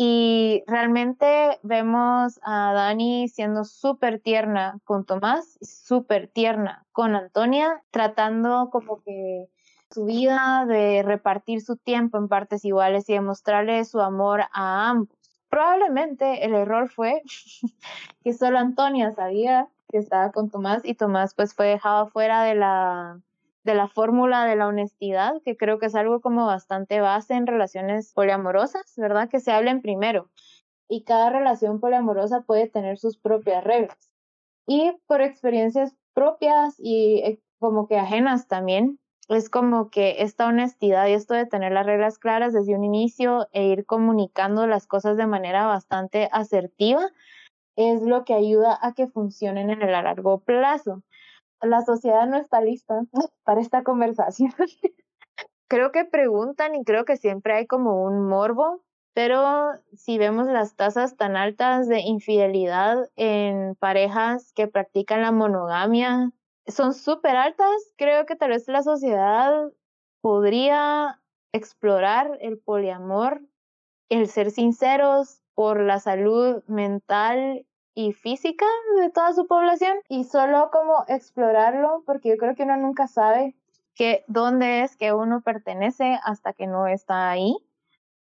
[0.00, 8.70] Y realmente vemos a Dani siendo súper tierna con Tomás, súper tierna con Antonia, tratando
[8.70, 9.48] como que
[9.90, 14.90] su vida, de repartir su tiempo en partes iguales y de mostrarle su amor a
[14.90, 15.16] ambos.
[15.48, 17.22] Probablemente el error fue
[18.22, 22.54] que solo Antonia sabía que estaba con Tomás y Tomás pues fue dejado fuera de
[22.54, 23.20] la
[23.64, 27.46] de la fórmula de la honestidad, que creo que es algo como bastante base en
[27.46, 29.28] relaciones poliamorosas, ¿verdad?
[29.28, 30.30] Que se hablen primero.
[30.88, 34.10] Y cada relación poliamorosa puede tener sus propias reglas.
[34.66, 38.98] Y por experiencias propias y eh, como que ajenas también,
[39.28, 43.46] es como que esta honestidad y esto de tener las reglas claras desde un inicio
[43.52, 47.10] e ir comunicando las cosas de manera bastante asertiva
[47.76, 51.02] es lo que ayuda a que funcionen en el largo plazo.
[51.62, 53.02] La sociedad no está lista
[53.44, 54.52] para esta conversación.
[55.68, 58.82] creo que preguntan y creo que siempre hay como un morbo,
[59.14, 66.32] pero si vemos las tasas tan altas de infidelidad en parejas que practican la monogamia,
[66.66, 67.70] son súper altas.
[67.96, 69.70] Creo que tal vez la sociedad
[70.20, 71.20] podría
[71.52, 73.42] explorar el poliamor,
[74.08, 77.66] el ser sinceros por la salud mental
[77.98, 78.64] y física
[79.00, 83.56] de toda su población y solo como explorarlo porque yo creo que uno nunca sabe
[83.96, 87.56] que dónde es que uno pertenece hasta que no está ahí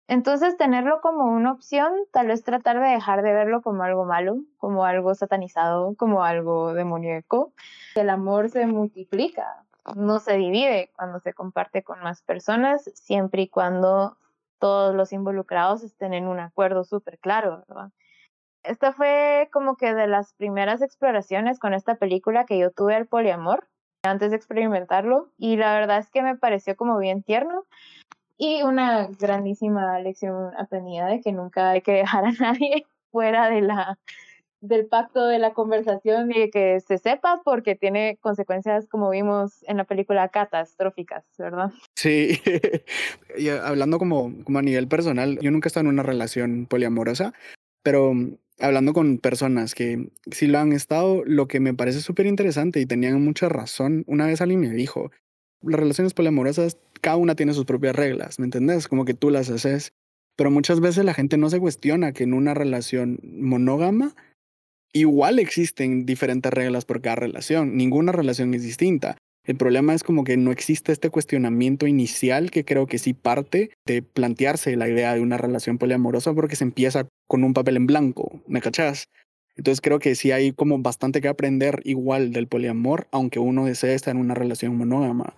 [0.07, 4.37] entonces, tenerlo como una opción, tal vez tratar de dejar de verlo como algo malo,
[4.57, 7.53] como algo satanizado, como algo demoníaco.
[7.95, 9.65] El amor se multiplica,
[9.95, 14.15] no se divide cuando se comparte con más personas, siempre y cuando
[14.59, 17.89] todos los involucrados estén en un acuerdo súper claro, ¿verdad?
[18.67, 23.07] Esta fue como que de las primeras exploraciones con esta película que yo tuve al
[23.07, 23.67] poliamor
[24.03, 27.65] antes de experimentarlo y la verdad es que me pareció como bien tierno
[28.37, 33.61] y una grandísima lección aprendida de que nunca hay que dejar a nadie fuera de
[33.61, 33.97] la,
[34.61, 39.77] del pacto de la conversación y que se sepa porque tiene consecuencias, como vimos en
[39.77, 41.71] la película, catastróficas, ¿verdad?
[41.95, 42.41] Sí,
[43.37, 47.33] y hablando como, como a nivel personal, yo nunca he estado en una relación poliamorosa,
[47.83, 48.13] pero
[48.59, 52.85] hablando con personas que sí lo han estado, lo que me parece súper interesante y
[52.85, 55.11] tenían mucha razón, una vez alguien me dijo,
[55.61, 58.87] las relaciones poliamorosas, cada una tiene sus propias reglas, ¿me entendés?
[58.87, 59.91] Como que tú las haces.
[60.37, 64.15] Pero muchas veces la gente no se cuestiona que en una relación monógama
[64.93, 67.77] igual existen diferentes reglas por cada relación.
[67.77, 69.17] Ninguna relación es distinta.
[69.45, 73.69] El problema es como que no existe este cuestionamiento inicial que creo que sí parte
[73.85, 77.85] de plantearse la idea de una relación poliamorosa porque se empieza con un papel en
[77.85, 79.07] blanco, ¿me cachás?
[79.55, 83.93] Entonces creo que sí hay como bastante que aprender igual del poliamor, aunque uno desee
[83.93, 85.35] estar en una relación monógama.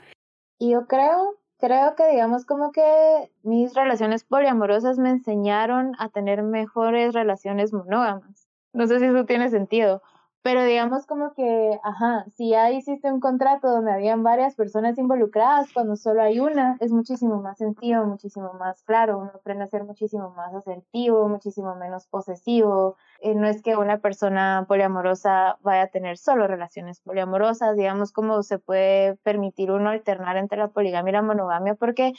[0.58, 6.43] Y yo creo, creo que digamos como que mis relaciones poliamorosas me enseñaron a tener
[6.43, 8.47] mejores relaciones monógamas.
[8.72, 10.01] No sé si eso tiene sentido,
[10.48, 15.68] pero digamos como que, ajá, si ya hiciste un contrato donde habían varias personas involucradas,
[15.74, 19.84] cuando solo hay una, es muchísimo más sencillo, muchísimo más claro, uno aprende a ser
[19.84, 22.95] muchísimo más asertivo, muchísimo menos posesivo.
[23.20, 28.41] Eh, no es que una persona poliamorosa vaya a tener solo relaciones poliamorosas, digamos como
[28.41, 32.14] se puede permitir uno alternar entre la poligamia y la monogamia, porque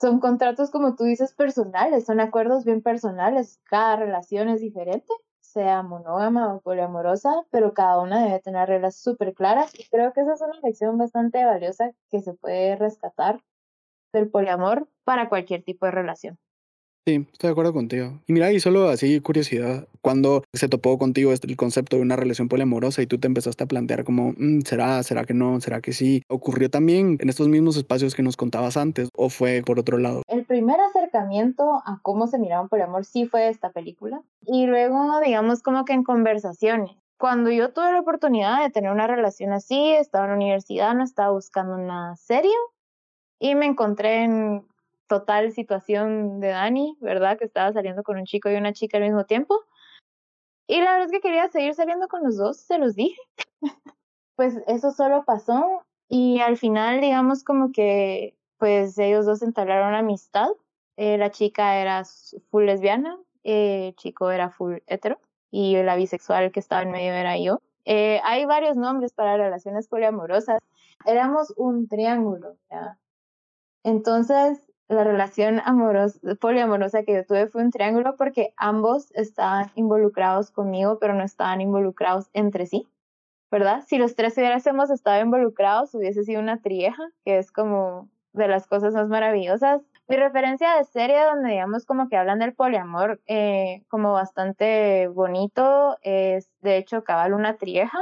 [0.00, 5.12] son contratos, como tú dices, personales, son acuerdos bien personales, cada relación es diferente
[5.52, 10.20] sea monógama o poliamorosa, pero cada una debe tener reglas súper claras y creo que
[10.20, 13.40] esa es una lección bastante valiosa que se puede rescatar
[14.12, 16.38] del poliamor para cualquier tipo de relación.
[17.06, 18.20] Sí, estoy de acuerdo contigo.
[18.26, 22.48] Y mira, y solo así curiosidad, cuando se topó contigo el concepto de una relación
[22.48, 25.02] poliamorosa y tú te empezaste a plantear como, mm, ¿será?
[25.02, 25.60] ¿Será que no?
[25.60, 26.22] ¿Será que sí?
[26.28, 30.22] ¿Ocurrió también en estos mismos espacios que nos contabas antes o fue por otro lado?
[30.28, 34.20] El primer acercamiento a cómo se miraba un poliamor sí fue esta película.
[34.46, 36.90] Y luego, digamos, como que en conversaciones.
[37.18, 41.04] Cuando yo tuve la oportunidad de tener una relación así, estaba en la universidad, no
[41.04, 42.52] estaba buscando nada serio
[43.38, 44.64] y me encontré en
[45.10, 47.36] total situación de Dani, ¿verdad?
[47.36, 49.64] Que estaba saliendo con un chico y una chica al mismo tiempo.
[50.68, 53.20] Y la verdad es que quería seguir saliendo con los dos, se los dije.
[54.36, 60.48] pues eso solo pasó y al final, digamos, como que pues ellos dos entablaron amistad.
[60.96, 62.04] Eh, la chica era
[62.50, 65.18] full lesbiana, eh, el chico era full hetero
[65.50, 67.60] y la bisexual que estaba en medio era yo.
[67.84, 70.60] Eh, hay varios nombres para relaciones poliamorosas.
[71.04, 72.56] Éramos un triángulo.
[72.70, 72.96] ¿ya?
[73.82, 80.50] Entonces, la relación amorosa, poliamorosa que yo tuve fue un triángulo porque ambos estaban involucrados
[80.50, 82.88] conmigo, pero no estaban involucrados entre sí,
[83.52, 83.84] ¿verdad?
[83.86, 88.66] Si los tres hubiésemos estado involucrados, hubiese sido una trieja, que es como de las
[88.66, 89.80] cosas más maravillosas.
[90.08, 95.98] Mi referencia de serie donde digamos como que hablan del poliamor eh, como bastante bonito
[96.02, 97.98] es de hecho cabal una trieja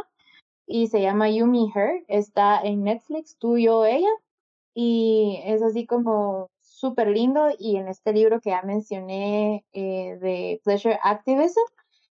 [0.67, 4.09] y se llama You Me Her, está en Netflix, tú, yo, ella
[4.81, 10.61] y es así como súper lindo y en este libro que ya mencioné eh, de
[10.65, 11.61] Pleasure Activism,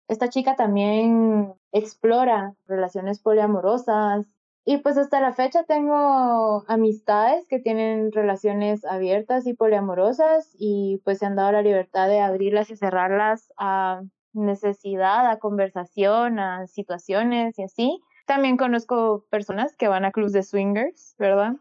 [0.07, 4.26] esta chica también explora relaciones poliamorosas
[4.64, 11.20] y pues hasta la fecha tengo amistades que tienen relaciones abiertas y poliamorosas y pues
[11.20, 14.01] se han dado la libertad de abrirlas y cerrarlas a
[14.32, 18.01] necesidad, a conversación, a situaciones y así.
[18.26, 21.57] También conozco personas que van a clubs de swingers, ¿verdad?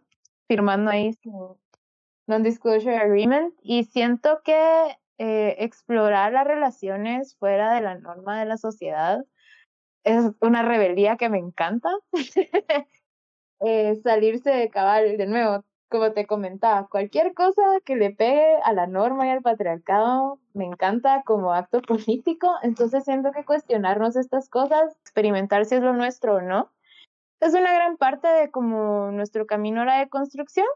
[0.47, 1.19] Firmando ahí
[2.27, 8.57] non-disclosure agreement y siento que eh, explorar las relaciones fuera de la norma de la
[8.57, 9.25] sociedad
[10.05, 11.91] es una rebeldía que me encanta.
[13.61, 18.73] eh, salirse de cabal, de nuevo, como te comentaba, cualquier cosa que le pegue a
[18.73, 24.49] la norma y al patriarcado me encanta como acto político, entonces siento que cuestionarnos estas
[24.49, 26.73] cosas, experimentar si es lo nuestro o no,
[27.41, 30.67] es una gran parte de como nuestro camino a la deconstrucción.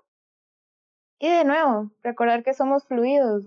[1.19, 3.45] Y de nuevo, recordar que somos fluidos,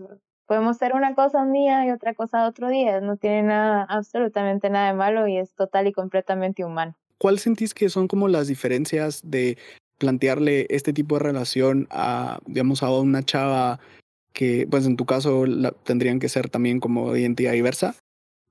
[0.47, 4.69] podemos ser una cosa un día y otra cosa otro día, no tiene nada, absolutamente
[4.71, 6.95] nada de malo y es total y completamente humano.
[7.19, 9.57] ¿Cuál sentís que son como las diferencias de
[9.99, 13.79] plantearle este tipo de relación a, digamos, a una chava
[14.33, 15.43] que, pues en tu caso,
[15.83, 17.95] tendrían que ser también como de identidad diversa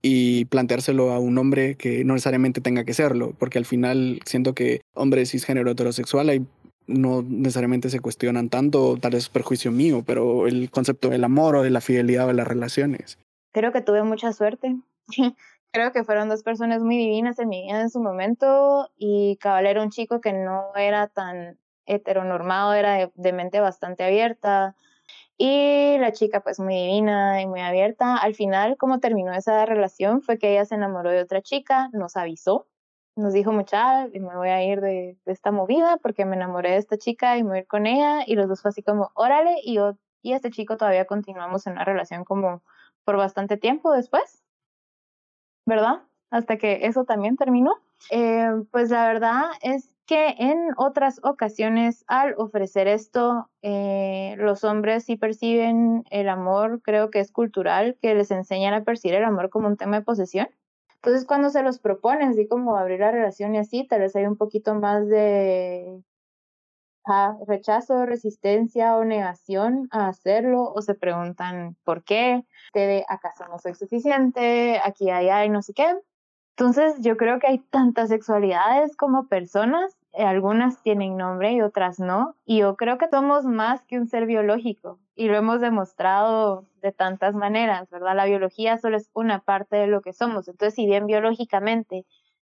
[0.01, 4.55] y planteárselo a un hombre que no necesariamente tenga que serlo, porque al final siento
[4.55, 6.47] que hombres cisgénero heterosexual hay
[6.89, 11.63] no necesariamente se cuestionan tanto, tal vez perjuicio mío, pero el concepto del amor o
[11.63, 13.19] de la fidelidad o de las relaciones.
[13.53, 14.77] Creo que tuve mucha suerte.
[15.71, 19.67] Creo que fueron dos personas muy divinas en mi vida en su momento y Cabal
[19.67, 24.75] era un chico que no era tan heteronormado, era de, mente bastante abierta
[25.37, 28.17] y la chica pues muy divina y muy abierta.
[28.17, 32.17] Al final, como terminó esa relación, fue que ella se enamoró de otra chica, nos
[32.17, 32.67] avisó
[33.19, 36.77] nos dijo mucha, y me voy a ir de, esta movida porque me enamoré de
[36.77, 38.23] esta chica y me voy a ir con ella.
[38.27, 41.75] Y los dos fue así como, órale, y yo y este chico todavía continuamos en
[41.75, 42.63] una relación como
[43.05, 44.43] por bastante tiempo después,
[45.65, 46.03] ¿verdad?
[46.31, 47.75] Hasta que eso también terminó.
[48.11, 55.05] Eh, pues la verdad es que en otras ocasiones al ofrecer esto, eh, los hombres
[55.05, 59.51] sí perciben el amor, creo que es cultural, que les enseñan a percibir el amor
[59.51, 60.49] como un tema de posesión
[61.03, 64.27] entonces, cuando se los proponen, así como abrir la relación y así, tal vez hay
[64.27, 66.03] un poquito más de
[67.47, 72.45] rechazo, resistencia o negación a hacerlo, o se preguntan por qué,
[72.75, 75.97] de acaso no soy suficiente, aquí hay, no sé qué.
[76.57, 82.01] Entonces, yo creo que hay tantas sexualidades como personas eh, algunas tienen nombre y otras
[82.01, 82.35] no.
[82.45, 86.93] Y yo creo que somos más que un ser biológico y lo hemos demostrado de
[86.93, 88.15] tantas maneras, ¿verdad?
[88.15, 90.47] La biología solo es una parte de lo que somos.
[90.47, 92.07] Entonces, si bien biológicamente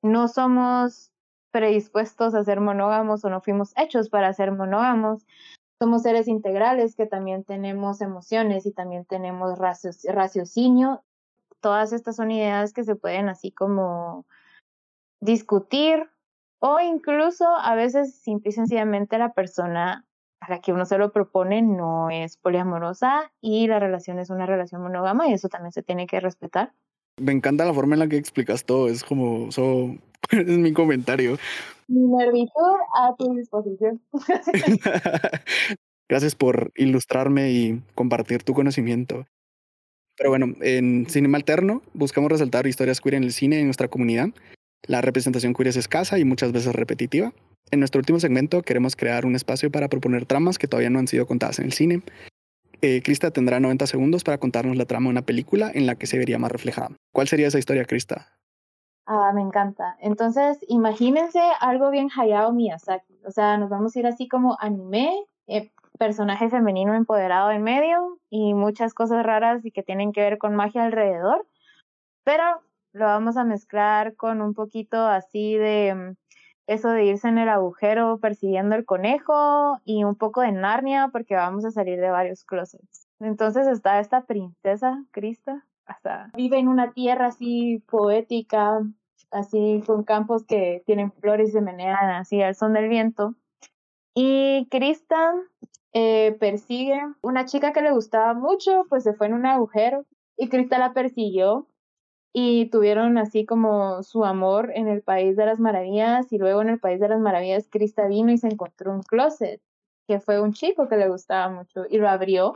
[0.04, 1.12] no somos
[1.50, 5.26] predispuestos a ser monógamos o no fuimos hechos para ser monógamos,
[5.80, 11.04] somos seres integrales que también tenemos emociones y también tenemos raciocinio.
[11.62, 14.28] Todas estas son ideas que se pueden así como
[15.20, 16.08] discutir
[16.60, 20.06] o incluso a veces simple y sencillamente la persona
[20.42, 24.46] a la que uno se lo propone no es poliamorosa y la relación es una
[24.46, 26.74] relación monógama y eso también se tiene que respetar.
[27.18, 29.96] Me encanta la forma en la que explicas todo, es como, eso
[30.32, 31.38] es mi comentario.
[31.88, 34.02] Mi nervito a tu disposición.
[36.10, 39.26] Gracias por ilustrarme y compartir tu conocimiento.
[40.18, 44.30] Pero bueno, en Cinema Alterno buscamos resaltar historias queer en el cine en nuestra comunidad
[44.88, 47.34] la representación queer es escasa y muchas veces repetitiva.
[47.70, 51.08] En nuestro último segmento queremos crear un espacio para proponer tramas que todavía no han
[51.08, 52.02] sido contadas en el cine.
[52.82, 56.08] Eh, Krista tendrá 90 segundos para contarnos la trama de una película en la que
[56.08, 56.90] se vería más reflejada.
[57.14, 58.28] ¿Cuál sería esa historia, Krista?
[59.06, 59.98] Ah, me encanta.
[60.00, 63.20] Entonces, imagínense algo bien Hayao Miyazaki.
[63.26, 65.12] O sea, nos vamos a ir así como anime,
[65.48, 70.38] eh, personaje femenino empoderado en medio y muchas cosas raras y que tienen que ver
[70.38, 71.46] con magia alrededor.
[72.24, 72.44] Pero
[72.94, 76.16] lo vamos a mezclar con un poquito así de mm,
[76.74, 81.36] eso de irse en el agujero persiguiendo el conejo y un poco de Narnia porque
[81.36, 83.08] vamos a salir de varios closets.
[83.20, 88.82] Entonces está esta princesa, Krista, hasta vive en una tierra así poética,
[89.32, 93.36] así con campos que tienen flores y se menean así al son del viento.
[94.14, 95.34] Y Krista
[95.94, 100.06] eh, persigue una chica que le gustaba mucho, pues se fue en un agujero
[100.38, 101.68] y Krista la persiguió
[102.34, 106.70] y tuvieron así como su amor en el País de las Maravillas y luego en
[106.70, 109.62] el País de las Maravillas Krista vino y se encontró un closet
[110.08, 112.54] que fue un chico que le gustaba mucho y lo abrió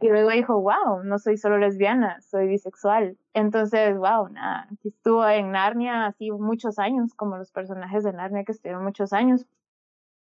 [0.00, 3.16] y luego dijo, wow, no soy solo lesbiana, soy bisexual.
[3.32, 8.52] Entonces, wow, nada, estuvo en Narnia así muchos años, como los personajes de Narnia que
[8.52, 9.46] estuvieron muchos años.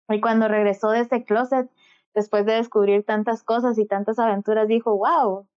[0.09, 1.69] Y cuando regresó de ese closet,
[2.13, 5.47] después de descubrir tantas cosas y tantas aventuras, dijo, wow,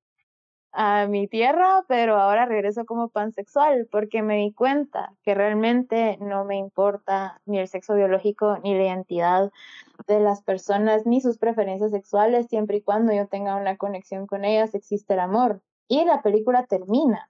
[0.72, 6.44] a mi tierra, pero ahora regreso como pansexual porque me di cuenta que realmente no
[6.44, 9.50] me importa ni el sexo biológico ni la identidad
[10.06, 14.44] de las personas ni sus preferencias sexuales, siempre y cuando yo tenga una conexión con
[14.44, 15.60] ellas existe el amor.
[15.88, 17.28] Y la película termina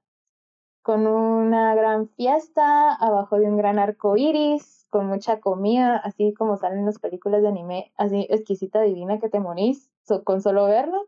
[0.83, 6.57] con una gran fiesta abajo de un gran arco iris, con mucha comida, así como
[6.57, 9.91] salen las películas de anime, así exquisita, divina que te morís
[10.25, 11.07] con solo verlo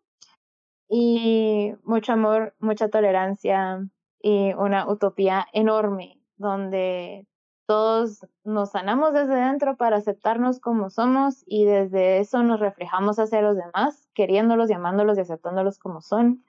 [0.95, 3.88] y mucho amor, mucha tolerancia
[4.20, 7.26] y una utopía enorme donde
[7.66, 13.40] todos nos sanamos desde dentro para aceptarnos como somos y desde eso nos reflejamos hacia
[13.40, 16.45] los demás, queriéndolos, llamándolos y aceptándolos como son.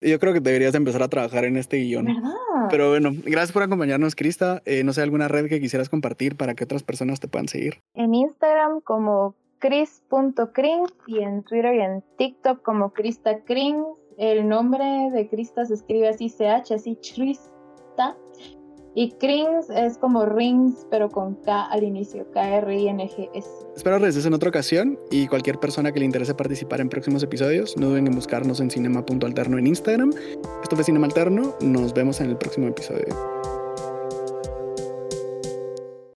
[0.00, 2.06] Yo creo que deberías empezar a trabajar en este guion.
[2.70, 4.62] Pero bueno, gracias por acompañarnos, Crista.
[4.64, 7.82] Eh, no sé, ¿alguna red que quisieras compartir para que otras personas te puedan seguir?
[7.92, 13.86] En Instagram como Chris.Krings y en Twitter y en TikTok como Krista Krings.
[14.18, 18.16] El nombre de Krista se escribe así CH, así Krista.
[18.94, 23.48] Y Krings es como rings, pero con K al inicio, K-R-I-N-G-S.
[23.76, 27.76] Espero regreses en otra ocasión y cualquier persona que le interese participar en próximos episodios,
[27.76, 30.12] no duden en buscarnos en cinema.alterno en Instagram.
[30.62, 33.55] Esto fue Cinema Alterno, nos vemos en el próximo episodio.